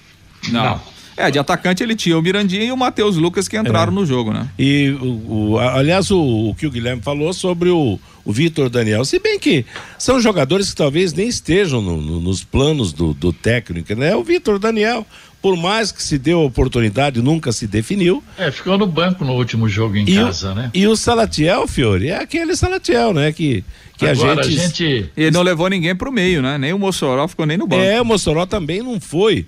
[0.48, 0.64] Não.
[0.64, 0.80] não.
[1.16, 3.94] É, de atacante ele tinha o Mirandinha e o Matheus Lucas que entraram é.
[3.94, 4.48] no jogo, né?
[4.58, 9.04] E, o, o aliás, o, o, que o Guilherme falou sobre o, o Vitor Daniel,
[9.04, 9.64] se bem que
[9.98, 14.14] são jogadores que talvez nem estejam no, no, nos planos do, do técnico, né?
[14.14, 15.06] O Vitor Daniel,
[15.40, 18.22] por mais que se deu a oportunidade, nunca se definiu.
[18.36, 20.70] É, ficou no banco no último jogo em e casa, o, né?
[20.74, 23.32] E o Salatiel, Fiore, é aquele Salatiel, né?
[23.32, 23.64] Que,
[23.96, 24.60] que Agora, a, gente...
[24.60, 25.10] a gente.
[25.16, 26.58] Ele não levou ninguém pro meio, né?
[26.58, 27.82] Nem o Mossoró ficou nem no banco.
[27.82, 29.46] É, o Mossoró também não foi.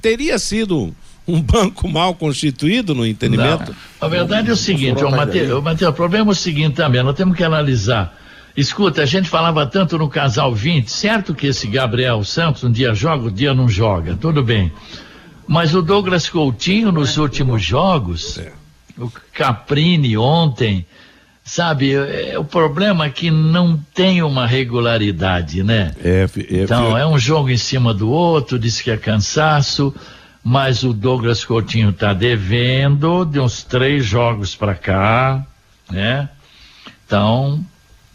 [0.00, 0.94] Teria sido
[1.26, 3.70] um banco mal constituído no entendimento?
[3.70, 3.76] Não.
[4.00, 7.36] A verdade é o seguinte, o Mateus, o problema é o seguinte também, nós temos
[7.36, 8.16] que analisar.
[8.56, 12.94] Escuta, a gente falava tanto no casal 20, certo que esse Gabriel Santos um dia
[12.94, 14.70] joga, um dia não joga, tudo bem.
[15.46, 18.52] Mas o Douglas Coutinho nos últimos jogos, é.
[18.98, 20.86] o Caprini ontem,
[21.44, 25.94] sabe, é, o problema é que não tem uma regularidade, né?
[26.02, 29.94] É, é, então, é um jogo em cima do outro, diz que é cansaço
[30.44, 35.46] mas o Douglas Coutinho está devendo de uns três jogos para cá,
[35.90, 36.28] né?
[37.06, 37.64] Então,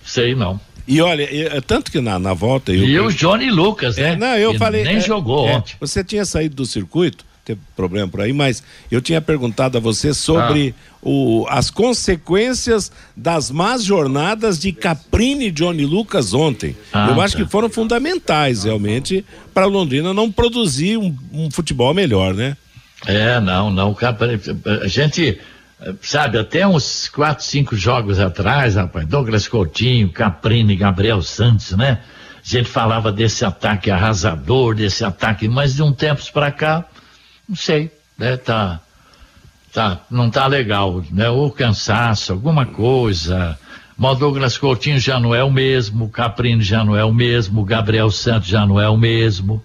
[0.06, 0.60] sei não.
[0.90, 2.74] E olha, é, tanto que na, na volta.
[2.74, 4.14] Eu, e o Johnny Lucas, né?
[4.14, 4.84] É, não, eu Ele falei.
[4.84, 5.76] Nem é, jogou é, ontem.
[5.80, 10.16] Você tinha saído do circuito, teve problema por aí, mas eu tinha perguntado a você
[10.16, 10.96] sobre ah.
[11.04, 16.76] o, as consequências das más jornadas de Caprini e Johnny Lucas ontem.
[16.92, 17.44] Ah, eu acho tá.
[17.44, 19.24] que foram fundamentais, realmente,
[19.54, 22.58] para Londrina não produzir um, um futebol melhor, né?
[23.06, 23.96] É, não, não.
[24.82, 25.40] A gente
[26.02, 32.02] sabe, até uns quatro, cinco jogos atrás, rapaz, Douglas Coutinho, Caprini, Gabriel Santos, né?
[32.36, 36.86] A gente falava desse ataque arrasador, desse ataque, mas de um tempos para cá,
[37.48, 38.38] não sei, né?
[38.38, 38.80] Tá,
[39.74, 41.30] tá, não tá legal, né?
[41.30, 43.58] Ou cansaço, alguma coisa.
[43.98, 47.66] Mas Douglas Coutinho já não é o mesmo, o Caprini já não é o mesmo,
[47.66, 49.64] Gabriel Santos já não é o mesmo.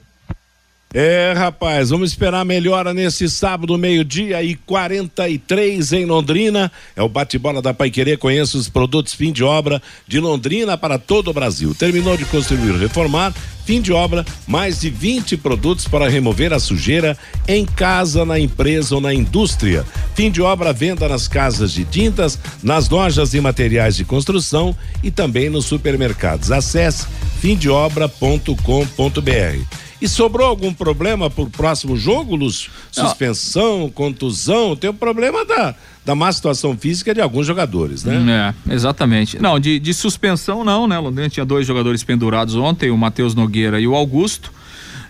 [0.96, 6.70] É, rapaz, vamos esperar melhora nesse sábado, meio-dia e 43 em Londrina.
[6.94, 8.16] É o bate-bola da Pai Querer.
[8.16, 11.74] Conheça os produtos fim de obra de Londrina para todo o Brasil.
[11.74, 13.34] Terminou de construir reformar,
[13.66, 17.18] fim de obra, mais de 20 produtos para remover a sujeira
[17.48, 19.84] em casa, na empresa ou na indústria.
[20.14, 25.10] Fim de obra, venda nas casas de tintas, nas lojas e materiais de construção e
[25.10, 26.52] também nos supermercados.
[26.52, 27.04] Acesse
[27.40, 29.83] fimdeobra.com.br.
[30.04, 32.70] E sobrou algum problema pro próximo jogo, Lúcio?
[32.92, 33.90] Suspensão, não.
[33.90, 35.74] contusão, tem o problema da,
[36.04, 38.54] da má situação física de alguns jogadores, né?
[38.68, 39.40] É, exatamente.
[39.40, 40.98] Não, de, de suspensão não, né?
[40.98, 44.52] Londrina tinha dois jogadores pendurados ontem, o Matheus Nogueira e o Augusto.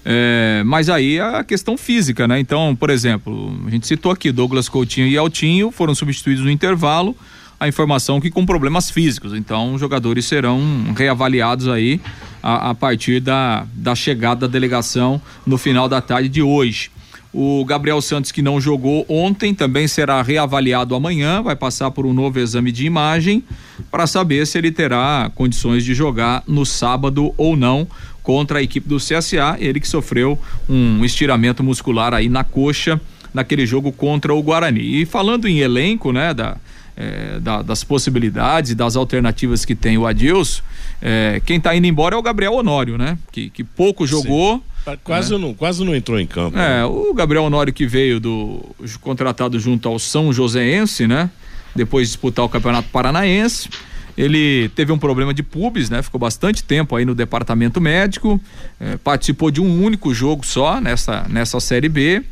[0.05, 2.39] É, mas aí é a questão física, né?
[2.39, 7.17] Então, por exemplo, a gente citou aqui Douglas Coutinho e Altinho foram substituídos no intervalo
[7.65, 9.35] a informação que com problemas físicos.
[9.35, 10.61] Então, os jogadores serão
[10.97, 12.01] reavaliados aí
[12.43, 16.91] a, a partir da, da chegada da delegação no final da tarde de hoje.
[17.33, 22.13] O Gabriel Santos, que não jogou ontem, também será reavaliado amanhã, vai passar por um
[22.13, 23.43] novo exame de imagem
[23.91, 27.89] para saber se ele terá condições de jogar no sábado ou não
[28.23, 30.39] contra a equipe do CSA, ele que sofreu
[30.69, 33.01] um estiramento muscular aí na coxa
[33.35, 35.03] naquele jogo contra o Guarani.
[35.03, 36.57] E falando em elenco, né, da,
[36.97, 40.63] é, da, das possibilidades e das alternativas que tem o Adilson,
[41.03, 43.19] é, quem está indo embora é o Gabriel Honório, né?
[43.33, 44.63] Que, que pouco jogou.
[44.85, 45.39] Tá, quase, né?
[45.39, 46.59] não, quase não entrou em campo.
[46.59, 46.85] É, né?
[46.85, 48.65] o Gabriel Honório que veio do
[49.01, 51.31] contratado junto ao São Joséense, né?
[51.75, 53.69] Depois de disputar o Campeonato Paranaense.
[54.17, 56.01] Ele teve um problema de pubis, né?
[56.01, 58.41] Ficou bastante tempo aí no departamento médico.
[58.79, 62.23] É, participou de um único jogo só nessa, nessa Série B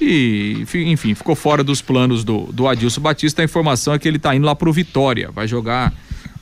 [0.00, 3.42] e, enfim, ficou fora dos planos do, do Adilson Batista.
[3.42, 5.92] A informação é que ele está indo lá para o Vitória, vai jogar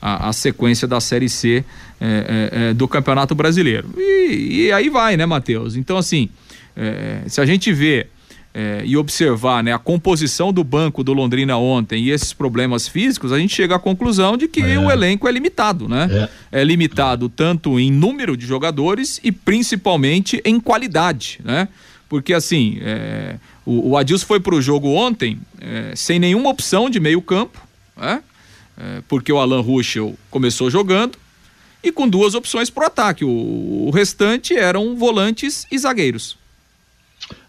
[0.01, 1.63] a, a, sequência da Série C
[1.99, 3.89] é, é, é, do Campeonato Brasileiro.
[3.97, 5.75] E, e, aí vai, né, Matheus?
[5.75, 6.29] Então, assim,
[6.75, 8.07] é, se a gente vê
[8.53, 13.31] é, e observar né, a composição do banco do Londrina ontem e esses problemas físicos,
[13.31, 14.77] a gente chega à conclusão de que é.
[14.77, 16.29] o elenco é limitado, né?
[16.51, 16.61] É.
[16.61, 16.63] é.
[16.63, 21.67] limitado tanto em número de jogadores e principalmente em qualidade, né?
[22.13, 26.87] Porque assim, é, o, o Adilson foi para o jogo ontem é, sem nenhuma opção
[26.87, 27.59] de meio campo,
[27.97, 28.21] né?
[28.77, 31.17] é, porque o Alan Ruschel começou jogando,
[31.83, 33.25] e com duas opções para o ataque.
[33.25, 36.37] O restante eram volantes e zagueiros.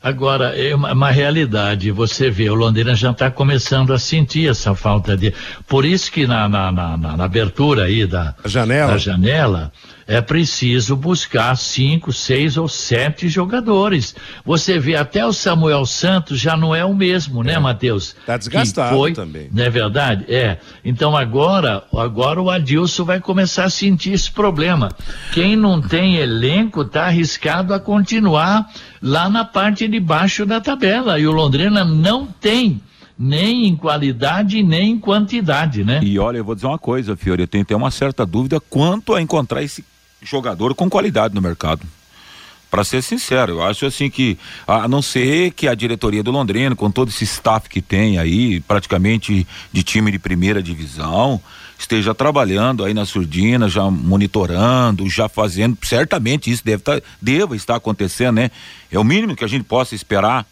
[0.02, 4.74] Agora, é uma, uma, realidade, você vê, o Londrina já está começando a sentir essa
[4.74, 5.34] falta de.
[5.68, 8.92] Por isso que na, na, na, na abertura aí da janela.
[8.92, 9.72] da janela,
[10.06, 14.14] é preciso buscar cinco, seis ou sete jogadores.
[14.44, 17.58] Você vê, até o Samuel Santos já não é o mesmo, né, é.
[17.58, 18.14] Matheus?
[18.20, 19.48] Está desgastado foi, também.
[19.52, 20.24] Não é verdade?
[20.28, 20.58] É.
[20.84, 24.90] Então agora, agora o Adilson vai começar a sentir esse problema.
[25.32, 31.18] Quem não tem elenco está arriscado a continuar lá na parte de baixo da tabela.
[31.18, 32.80] E o Londrina não tem
[33.18, 36.00] nem em qualidade nem em quantidade, né?
[36.02, 39.14] E olha, eu vou dizer uma coisa, Fiore, eu tenho até uma certa dúvida quanto
[39.14, 39.84] a encontrar esse
[40.24, 41.86] jogador com qualidade no mercado.
[42.70, 46.74] Para ser sincero, eu acho assim que, a não ser que a diretoria do Londrina,
[46.74, 51.40] com todo esse staff que tem aí, praticamente de time de primeira divisão,
[51.78, 57.76] esteja trabalhando aí na surdina, já monitorando, já fazendo, certamente isso deve tá, deva estar
[57.76, 58.50] acontecendo, né?
[58.90, 60.44] É o mínimo que a gente possa esperar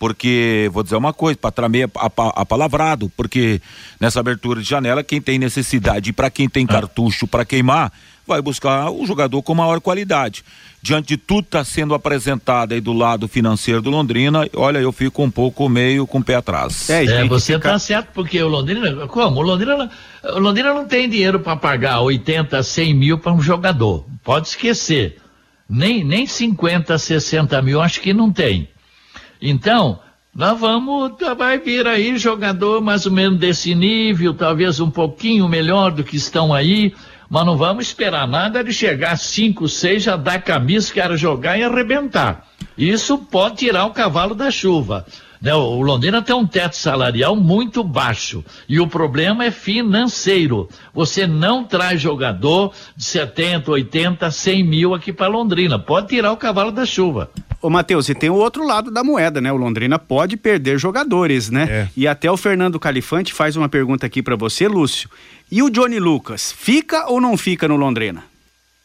[0.00, 1.88] porque vou dizer uma coisa, para tramer
[2.34, 3.60] apalavrado, porque
[4.00, 6.72] nessa abertura de janela, quem tem necessidade, para quem tem ah.
[6.72, 7.92] cartucho para queimar,
[8.30, 10.44] vai buscar o jogador com maior qualidade.
[10.82, 15.22] Diante de tudo está sendo apresentado aí do lado financeiro do Londrina, olha, eu fico
[15.22, 16.88] um pouco meio com o pé atrás.
[16.88, 17.78] É, é você está fica...
[17.78, 19.40] certo, porque o Londrina, como?
[19.40, 19.90] O Londrina,
[20.24, 24.06] o Londrina não tem dinheiro para pagar 80, 100 mil para um jogador.
[24.24, 25.18] Pode esquecer.
[25.68, 28.68] Nem, nem 50, 60 mil, acho que não tem.
[29.40, 30.00] Então,
[30.34, 35.90] nós vamos, vai vir aí jogador mais ou menos desse nível, talvez um pouquinho melhor
[35.90, 36.94] do que estão aí,
[37.30, 41.62] mas não vamos esperar nada de chegar cinco, seis, já dar camisa, cara jogar e
[41.62, 42.44] arrebentar.
[42.76, 45.06] Isso pode tirar o cavalo da chuva.
[45.40, 45.54] Né?
[45.54, 50.68] O Londrina tem um teto salarial muito baixo e o problema é financeiro.
[50.92, 55.78] Você não traz jogador de 70, 80, 100 mil aqui para Londrina.
[55.78, 57.30] Pode tirar o cavalo da chuva.
[57.62, 59.52] Ô, Matheus, e tem o outro lado da moeda, né?
[59.52, 61.68] O Londrina pode perder jogadores, né?
[61.70, 61.88] É.
[61.94, 65.10] E até o Fernando Califante faz uma pergunta aqui para você, Lúcio.
[65.50, 68.22] E o Johnny Lucas, fica ou não fica no Londrina?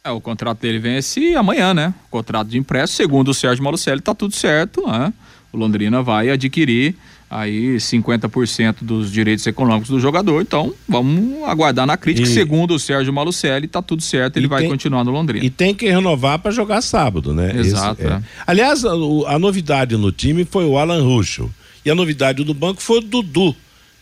[0.03, 1.93] É, o contrato dele vence amanhã, né?
[2.07, 5.11] O contrato de empréstimo, segundo o Sérgio Malucelli, tá tudo certo, né?
[5.51, 6.95] O Londrina vai adquirir
[7.29, 12.27] aí 50% dos direitos econômicos do jogador, então vamos aguardar na crítica.
[12.27, 15.43] E- Segundo o Sérgio Malucelli, tá tudo certo, ele E vai tem- continuar no Londrina.
[15.45, 17.55] E tem que renovar para jogar sábado, né?
[17.57, 18.21] Exato, Esse- é.
[18.45, 21.49] Aliás, a, a novidade no time foi o Alan Ruschel.
[21.83, 23.55] E a novidade do banco foi o Dudu,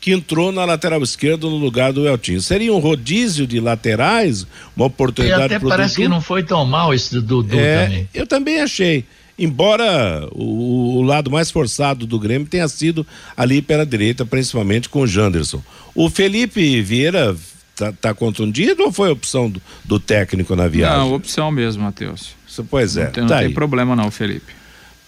[0.03, 2.41] que entrou na lateral esquerda no lugar do Eltinho.
[2.41, 4.45] Seria um rodízio de laterais,
[4.75, 6.01] uma E oportunidade até pro parece Dudu?
[6.03, 8.09] que não foi tão mal esse do Dudu É, também.
[8.13, 9.05] eu também achei.
[9.39, 14.99] Embora o, o lado mais forçado do Grêmio tenha sido ali pela direita, principalmente com
[14.99, 15.63] o Janderson.
[15.95, 17.33] O Felipe Vieira
[17.73, 20.97] tá, tá contundido ou foi opção do, do técnico na viagem?
[20.97, 22.31] Não, opção mesmo, Matheus.
[22.69, 24.51] Pois é, Não tem, não tá tem problema não, Felipe.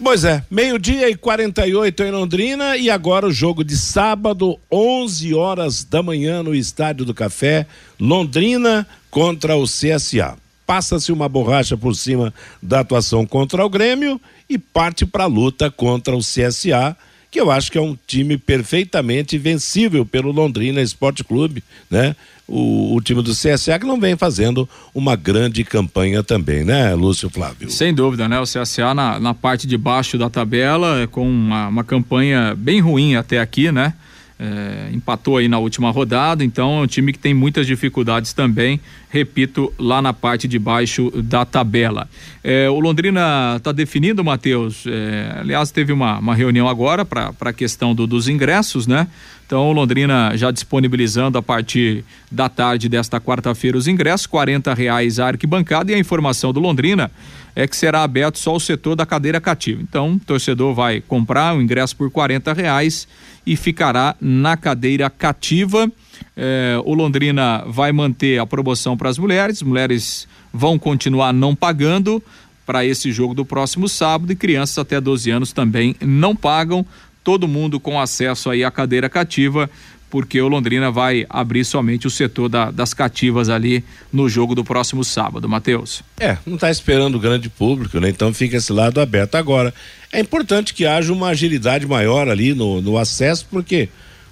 [0.03, 5.85] Pois é, meio-dia e 48 em Londrina e agora o jogo de sábado, 11 horas
[5.85, 7.65] da manhã no Estádio do Café,
[7.97, 10.37] Londrina contra o CSA.
[10.67, 14.19] Passa-se uma borracha por cima da atuação contra o Grêmio
[14.49, 16.97] e parte para a luta contra o CSA,
[17.31, 22.17] que eu acho que é um time perfeitamente vencível pelo Londrina Esporte Clube, né?
[22.47, 27.27] O, o time do CSA que não vem fazendo uma grande campanha também, né, Lúcio
[27.29, 27.71] Flávio?
[27.71, 28.39] Sem dúvida, né?
[28.39, 32.79] O CSA na, na parte de baixo da tabela, é com uma, uma campanha bem
[32.79, 33.93] ruim até aqui, né?
[34.37, 38.81] É, empatou aí na última rodada, então é um time que tem muitas dificuldades também,
[39.09, 42.09] repito, lá na parte de baixo da tabela.
[42.43, 44.83] É, o Londrina está definindo, Matheus.
[44.87, 49.07] é, aliás, teve uma, uma reunião agora para a questão do- dos ingressos, né?
[49.45, 55.27] Então, Londrina já disponibilizando a partir da tarde desta quarta-feira os ingressos, R$ reais a
[55.27, 57.11] arquibancada e a informação do Londrina
[57.55, 59.81] é que será aberto só o setor da cadeira cativa.
[59.81, 63.07] Então, o torcedor vai comprar o ingresso por R$ reais
[63.45, 65.89] e ficará na cadeira cativa.
[66.35, 72.21] É, o Londrina vai manter a promoção para as mulheres, mulheres vão continuar não pagando
[72.65, 76.85] para esse jogo do próximo sábado e crianças até 12 anos também não pagam.
[77.25, 79.69] Todo mundo com acesso aí à cadeira cativa,
[80.09, 84.63] porque o Londrina vai abrir somente o setor da- das cativas ali no jogo do
[84.63, 86.03] próximo sábado, Matheus.
[86.19, 88.07] É, não está esperando grande público, né?
[88.09, 89.35] Então fica esse lado aberto.
[89.35, 89.73] Agora,
[90.13, 93.89] é importante que haja uma agilidade maior ali no, no acesso, porque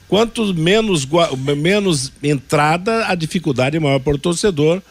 [0.07, 1.05] quanto menos,
[1.57, 4.81] menos entrada, a dificuldade é maior para o torcedor,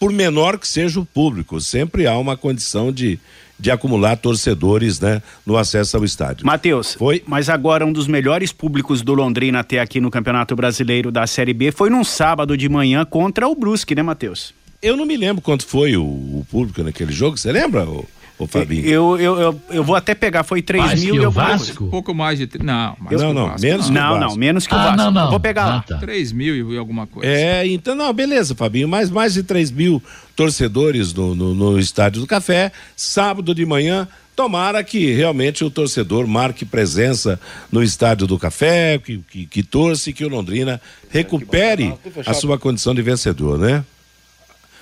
[0.00, 1.60] por menor que seja o público.
[1.60, 3.20] Sempre há uma condição de,
[3.62, 5.22] de acumular torcedores, né?
[5.46, 6.44] No acesso ao estádio.
[6.44, 7.22] Matheus, Foi.
[7.24, 11.54] mas agora um dos melhores públicos do Londrina até aqui no Campeonato Brasileiro da Série
[11.54, 14.52] B foi num sábado de manhã contra o Brusque, né, Matheus?
[14.82, 18.04] Eu não me lembro quanto foi o, o público naquele jogo, você lembra, o,
[18.46, 18.84] Fabinho?
[18.86, 21.48] Eu, eu, eu, eu vou até pegar, foi 3 Mais mil que e o coisa.
[21.48, 21.84] Vasco?
[21.84, 22.48] Um pouco mais de.
[22.62, 24.20] Não, mais Não, o não, Vasco, menos que o Não, Vasco.
[24.30, 24.96] não, menos que o Ah, Vasco.
[24.96, 25.24] não, não.
[25.24, 25.82] Eu Vou pegar Ah, lá.
[25.82, 25.98] tá.
[25.98, 27.28] 3 mil e alguma coisa.
[27.30, 30.02] É, então, não, beleza, Fabinho, mas mais de 3 mil
[30.36, 34.08] torcedores no, no, no Estádio do Café, sábado de manhã.
[34.34, 37.38] Tomara que realmente o torcedor marque presença
[37.70, 40.80] no Estádio do Café, que, que, que torce e que o Londrina
[41.10, 41.92] recupere
[42.24, 43.84] a sua condição de vencedor, né?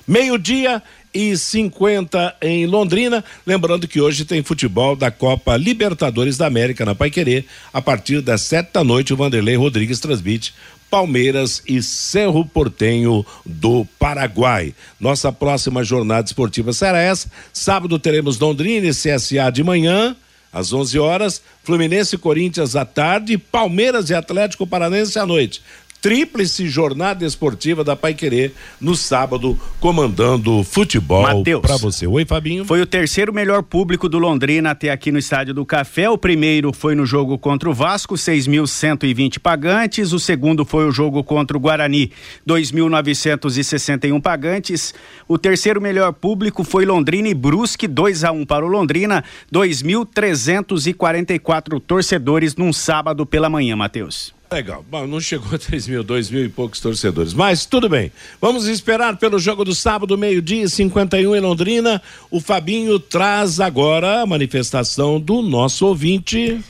[0.06, 0.82] Meio-dia
[1.12, 3.24] e 50 em Londrina.
[3.46, 7.44] Lembrando que hoje tem futebol da Copa Libertadores da América na Paiquerê.
[7.72, 10.54] A partir das sete da noite, o Vanderlei Rodrigues transmite
[10.90, 14.74] Palmeiras e Cerro Portenho do Paraguai.
[14.98, 17.30] Nossa próxima jornada esportiva será essa.
[17.52, 20.16] Sábado teremos Londrina e CSA de manhã.
[20.52, 25.62] Às 11 horas, Fluminense e Corinthians à tarde, Palmeiras e Atlético Paranense à noite.
[26.00, 32.06] Tríplice jornada esportiva da Paiquerê no sábado, comandando futebol para você.
[32.06, 32.64] Oi, Fabinho.
[32.64, 36.08] Foi o terceiro melhor público do Londrina até aqui no Estádio do Café.
[36.08, 40.14] O primeiro foi no jogo contra o Vasco, 6.120 pagantes.
[40.14, 42.10] O segundo foi o jogo contra o Guarani,
[42.48, 44.94] 2.961 pagantes.
[45.28, 49.22] O terceiro melhor público foi Londrina e Brusque, 2 a 1 para o Londrina,
[49.52, 54.39] 2.344 torcedores num sábado pela manhã, Matheus.
[54.52, 54.84] Legal.
[54.90, 57.32] Bom, não chegou a 3 mil, 2 mil e poucos torcedores.
[57.32, 58.10] Mas tudo bem.
[58.40, 62.02] Vamos esperar pelo jogo do sábado, meio-dia e 51 em Londrina.
[62.30, 66.60] O Fabinho traz agora a manifestação do nosso ouvinte.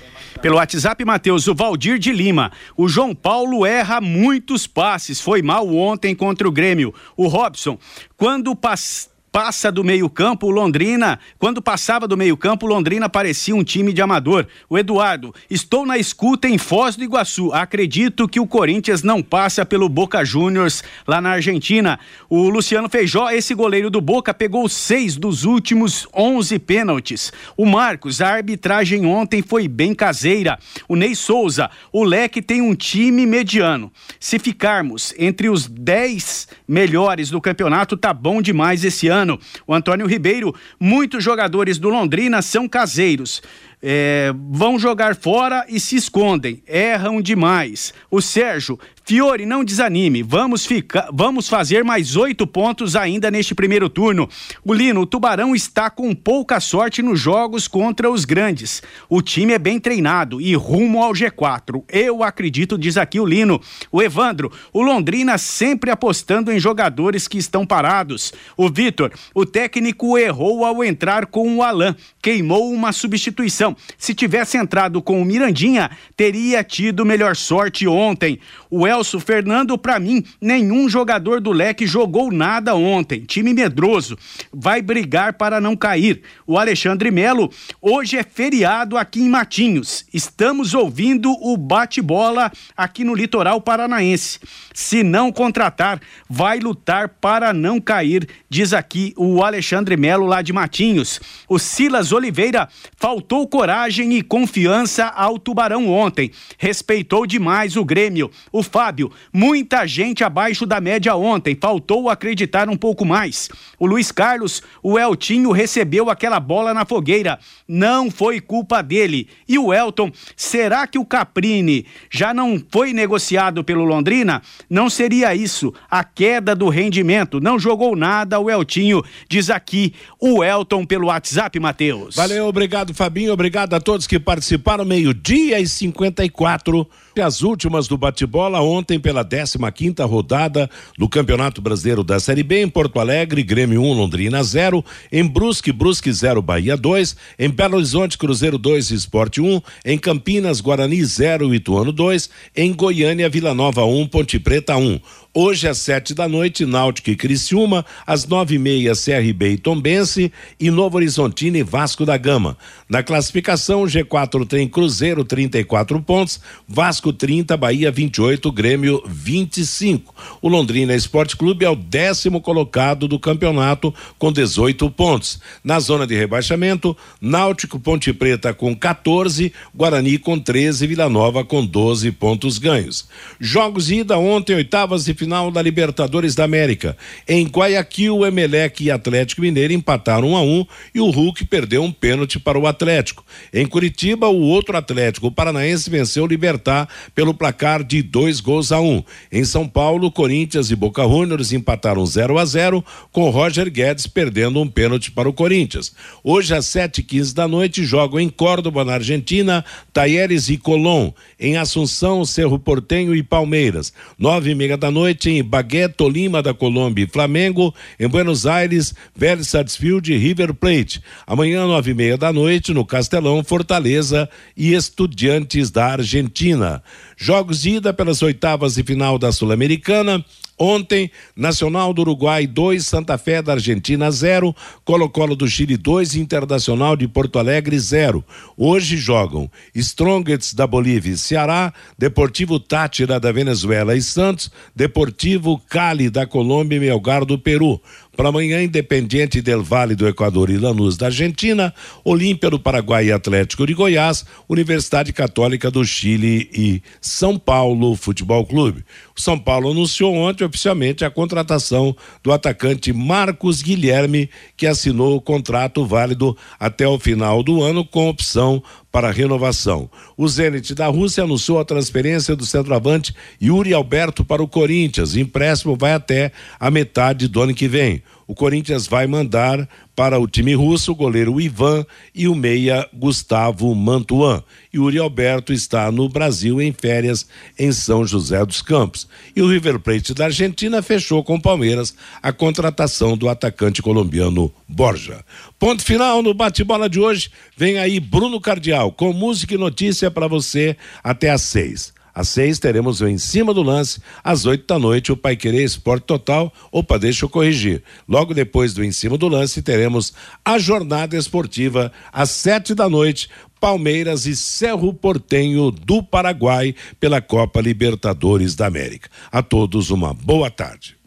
[0.43, 2.53] Pelo WhatsApp, Matheus, o Valdir de Lima.
[2.76, 5.20] O João Paulo erra muitos passes.
[5.20, 6.95] Foi mal ontem contra o Grêmio.
[7.16, 7.78] O Robson,
[8.16, 13.62] quando pas- passa do meio-campo, o Londrina, quando passava do meio-campo, o Londrina parecia um
[13.62, 14.47] time de amador.
[14.68, 17.53] O Eduardo, estou na escuta em Foz do Iguaçu.
[17.53, 21.99] Acredito que o Corinthians não passa pelo Boca Juniors lá na Argentina.
[22.28, 27.33] O Luciano Feijó, esse goleiro do Boca, pegou seis dos últimos onze pênaltis.
[27.57, 30.59] O Marcos, a arbitragem ontem foi bem caseira.
[30.89, 33.93] O Ney Souza, o Leque tem um time mediano.
[34.18, 39.19] Se ficarmos entre os dez melhores do campeonato, tá bom demais esse ano
[39.66, 43.42] O Antônio Ribeiro, muitos jogadores do Londrina são caseiros
[43.83, 47.95] é, vão jogar fora e se escondem, erram demais.
[48.11, 53.89] O Sérgio, Fiore, não desanime, vamos, ficar, vamos fazer mais oito pontos ainda neste primeiro
[53.89, 54.28] turno.
[54.64, 58.83] O Lino, o Tubarão está com pouca sorte nos jogos contra os grandes.
[59.09, 61.83] O time é bem treinado e rumo ao G4.
[61.89, 63.61] Eu acredito, diz aqui o Lino.
[63.91, 68.33] O Evandro, o Londrina sempre apostando em jogadores que estão parados.
[68.57, 73.69] O Vitor, o técnico errou ao entrar com o Alain, queimou uma substituição.
[73.98, 78.38] Se tivesse entrado com o Mirandinha, teria tido melhor sorte ontem.
[78.70, 83.20] O Elso Fernando, para mim, nenhum jogador do leque jogou nada ontem.
[83.20, 84.16] Time medroso.
[84.52, 86.22] Vai brigar para não cair.
[86.46, 87.50] O Alexandre Melo,
[87.80, 90.04] hoje é feriado aqui em Matinhos.
[90.12, 94.38] Estamos ouvindo o bate-bola aqui no litoral paranaense.
[94.72, 100.52] Se não contratar, vai lutar para não cair, diz aqui o Alexandre Melo lá de
[100.52, 101.20] Matinhos.
[101.48, 106.30] O Silas Oliveira faltou coragem e confiança ao Tubarão ontem.
[106.56, 108.30] Respeitou demais o Grêmio.
[108.50, 111.54] O Fábio, muita gente abaixo da média ontem.
[111.61, 113.50] Faltou acreditar um pouco mais.
[113.78, 117.38] O Luiz Carlos, o Eltinho recebeu aquela bola na fogueira.
[117.68, 119.28] Não foi culpa dele.
[119.46, 124.40] E o Elton, será que o Caprini já não foi negociado pelo Londrina?
[124.70, 127.40] Não seria isso a queda do rendimento.
[127.40, 132.16] Não jogou nada o Eltinho, diz aqui o Elton pelo WhatsApp, Matheus.
[132.16, 133.34] Valeu, obrigado, Fabinho.
[133.34, 134.84] Obrigado Obrigado a todos que participaram.
[134.84, 136.86] Meio-dia e 54.
[137.20, 142.62] As últimas do bate-bola ontem pela 15 quinta rodada do Campeonato Brasileiro da Série B
[142.62, 147.76] em Porto Alegre, Grêmio 1, Londrina 0, em Brusque, Brusque 0, Bahia 2, em Belo
[147.76, 153.84] Horizonte, Cruzeiro 2, Esporte 1, em Campinas, Guarani 0, Ituano 2, em Goiânia, Vila Nova
[153.84, 155.01] 1, Ponte Preta 1.
[155.33, 160.33] Hoje às sete da noite, Náutico e Criciúma, às nove e meia, CRB e Tombense
[160.59, 162.57] e Novo Horizontino e Vasco da Gama.
[162.89, 170.12] Na classificação, o G4 tem Cruzeiro 34 pontos, Vasco 30, Bahia 28, Grêmio 25.
[170.43, 175.41] O Londrina Esporte Clube é o décimo colocado do campeonato com 18 pontos.
[175.62, 181.64] Na zona de rebaixamento, Náutico Ponte Preta com 14, Guarani com 13, Vila Nova com
[181.64, 183.09] 12 pontos ganhos.
[183.39, 186.96] Jogos de ida ontem, oitavas de final da Libertadores da América.
[187.28, 190.64] Em Guayaquil, Emelec e Atlético Mineiro empataram um a um
[190.94, 193.22] e o Hulk perdeu um pênalti para o Atlético.
[193.52, 198.72] Em Curitiba, o outro Atlético, o Paranaense, venceu o Libertar pelo placar de dois gols
[198.72, 199.04] a um.
[199.30, 204.58] Em São Paulo, Corinthians e Boca Juniors empataram 0 a 0 com Roger Guedes perdendo
[204.58, 205.92] um pênalti para o Corinthians.
[206.24, 209.62] Hoje, às sete e quinze da noite, jogam em Córdoba, na Argentina,
[209.92, 211.12] Taieres e Colón.
[211.41, 213.95] Em Assunção, Cerro Portenho e Palmeiras.
[214.18, 218.95] Nove e meia da noite, em Baguete, Tolima da Colômbia e Flamengo, em Buenos Aires,
[219.16, 221.03] Vélez Sarsfield e River Plate.
[221.26, 226.82] Amanhã, nove e meia da noite, no Castelão, Fortaleza e Estudiantes da Argentina.
[227.16, 230.22] Jogos de ida pelas oitavas de final da Sul-Americana.
[230.62, 234.54] Ontem, Nacional do Uruguai 2, Santa Fé da Argentina 0,
[234.84, 238.22] Colo-Colo do Chile 2, Internacional de Porto Alegre 0.
[238.58, 246.11] Hoje jogam Strongets da Bolívia e Ceará, Deportivo Tátira da Venezuela e Santos, Deportivo Cali
[246.11, 247.80] da Colômbia e Melgar do Peru.
[248.16, 251.72] Para amanhã, Independiente del Vale do Equador e Lanús da Argentina,
[252.04, 258.44] Olímpia do Paraguai e Atlético de Goiás, Universidade Católica do Chile e São Paulo Futebol
[258.44, 258.84] Clube.
[259.16, 265.20] O São Paulo anunciou ontem oficialmente a contratação do atacante Marcos Guilherme, que assinou o
[265.20, 269.88] contrato válido até o final do ano com opção para renovação.
[270.16, 275.14] O Zenit da Rússia anunciou a transferência do centroavante Yuri Alberto para o Corinthians.
[275.14, 280.16] O empréstimo vai até a metade do ano que vem o Corinthians vai mandar para
[280.20, 284.45] o time russo o goleiro Ivan e o meia Gustavo Mantuan.
[284.72, 287.26] Yuri Alberto está no Brasil em férias
[287.59, 289.09] em São José dos Campos.
[289.35, 294.55] E o River Plate da Argentina fechou com o Palmeiras a contratação do atacante colombiano
[294.68, 295.24] Borja.
[295.59, 297.33] Ponto final no bate-bola de hoje.
[297.57, 301.93] Vem aí Bruno Cardial com música e notícia para você até às seis.
[302.20, 303.98] Às seis teremos o Em Cima do Lance.
[304.22, 306.52] Às oito da noite, o Pai Querer Esporte Total.
[306.70, 307.82] Opa, deixa eu corrigir.
[308.06, 310.12] Logo depois do Em Cima do Lance, teremos
[310.44, 313.30] a jornada esportiva às sete da noite.
[313.58, 319.08] Palmeiras e Cerro Portenho do Paraguai pela Copa Libertadores da América.
[319.32, 320.98] A todos uma boa tarde.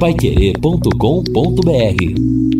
[0.00, 2.57] Paiquerê.com.br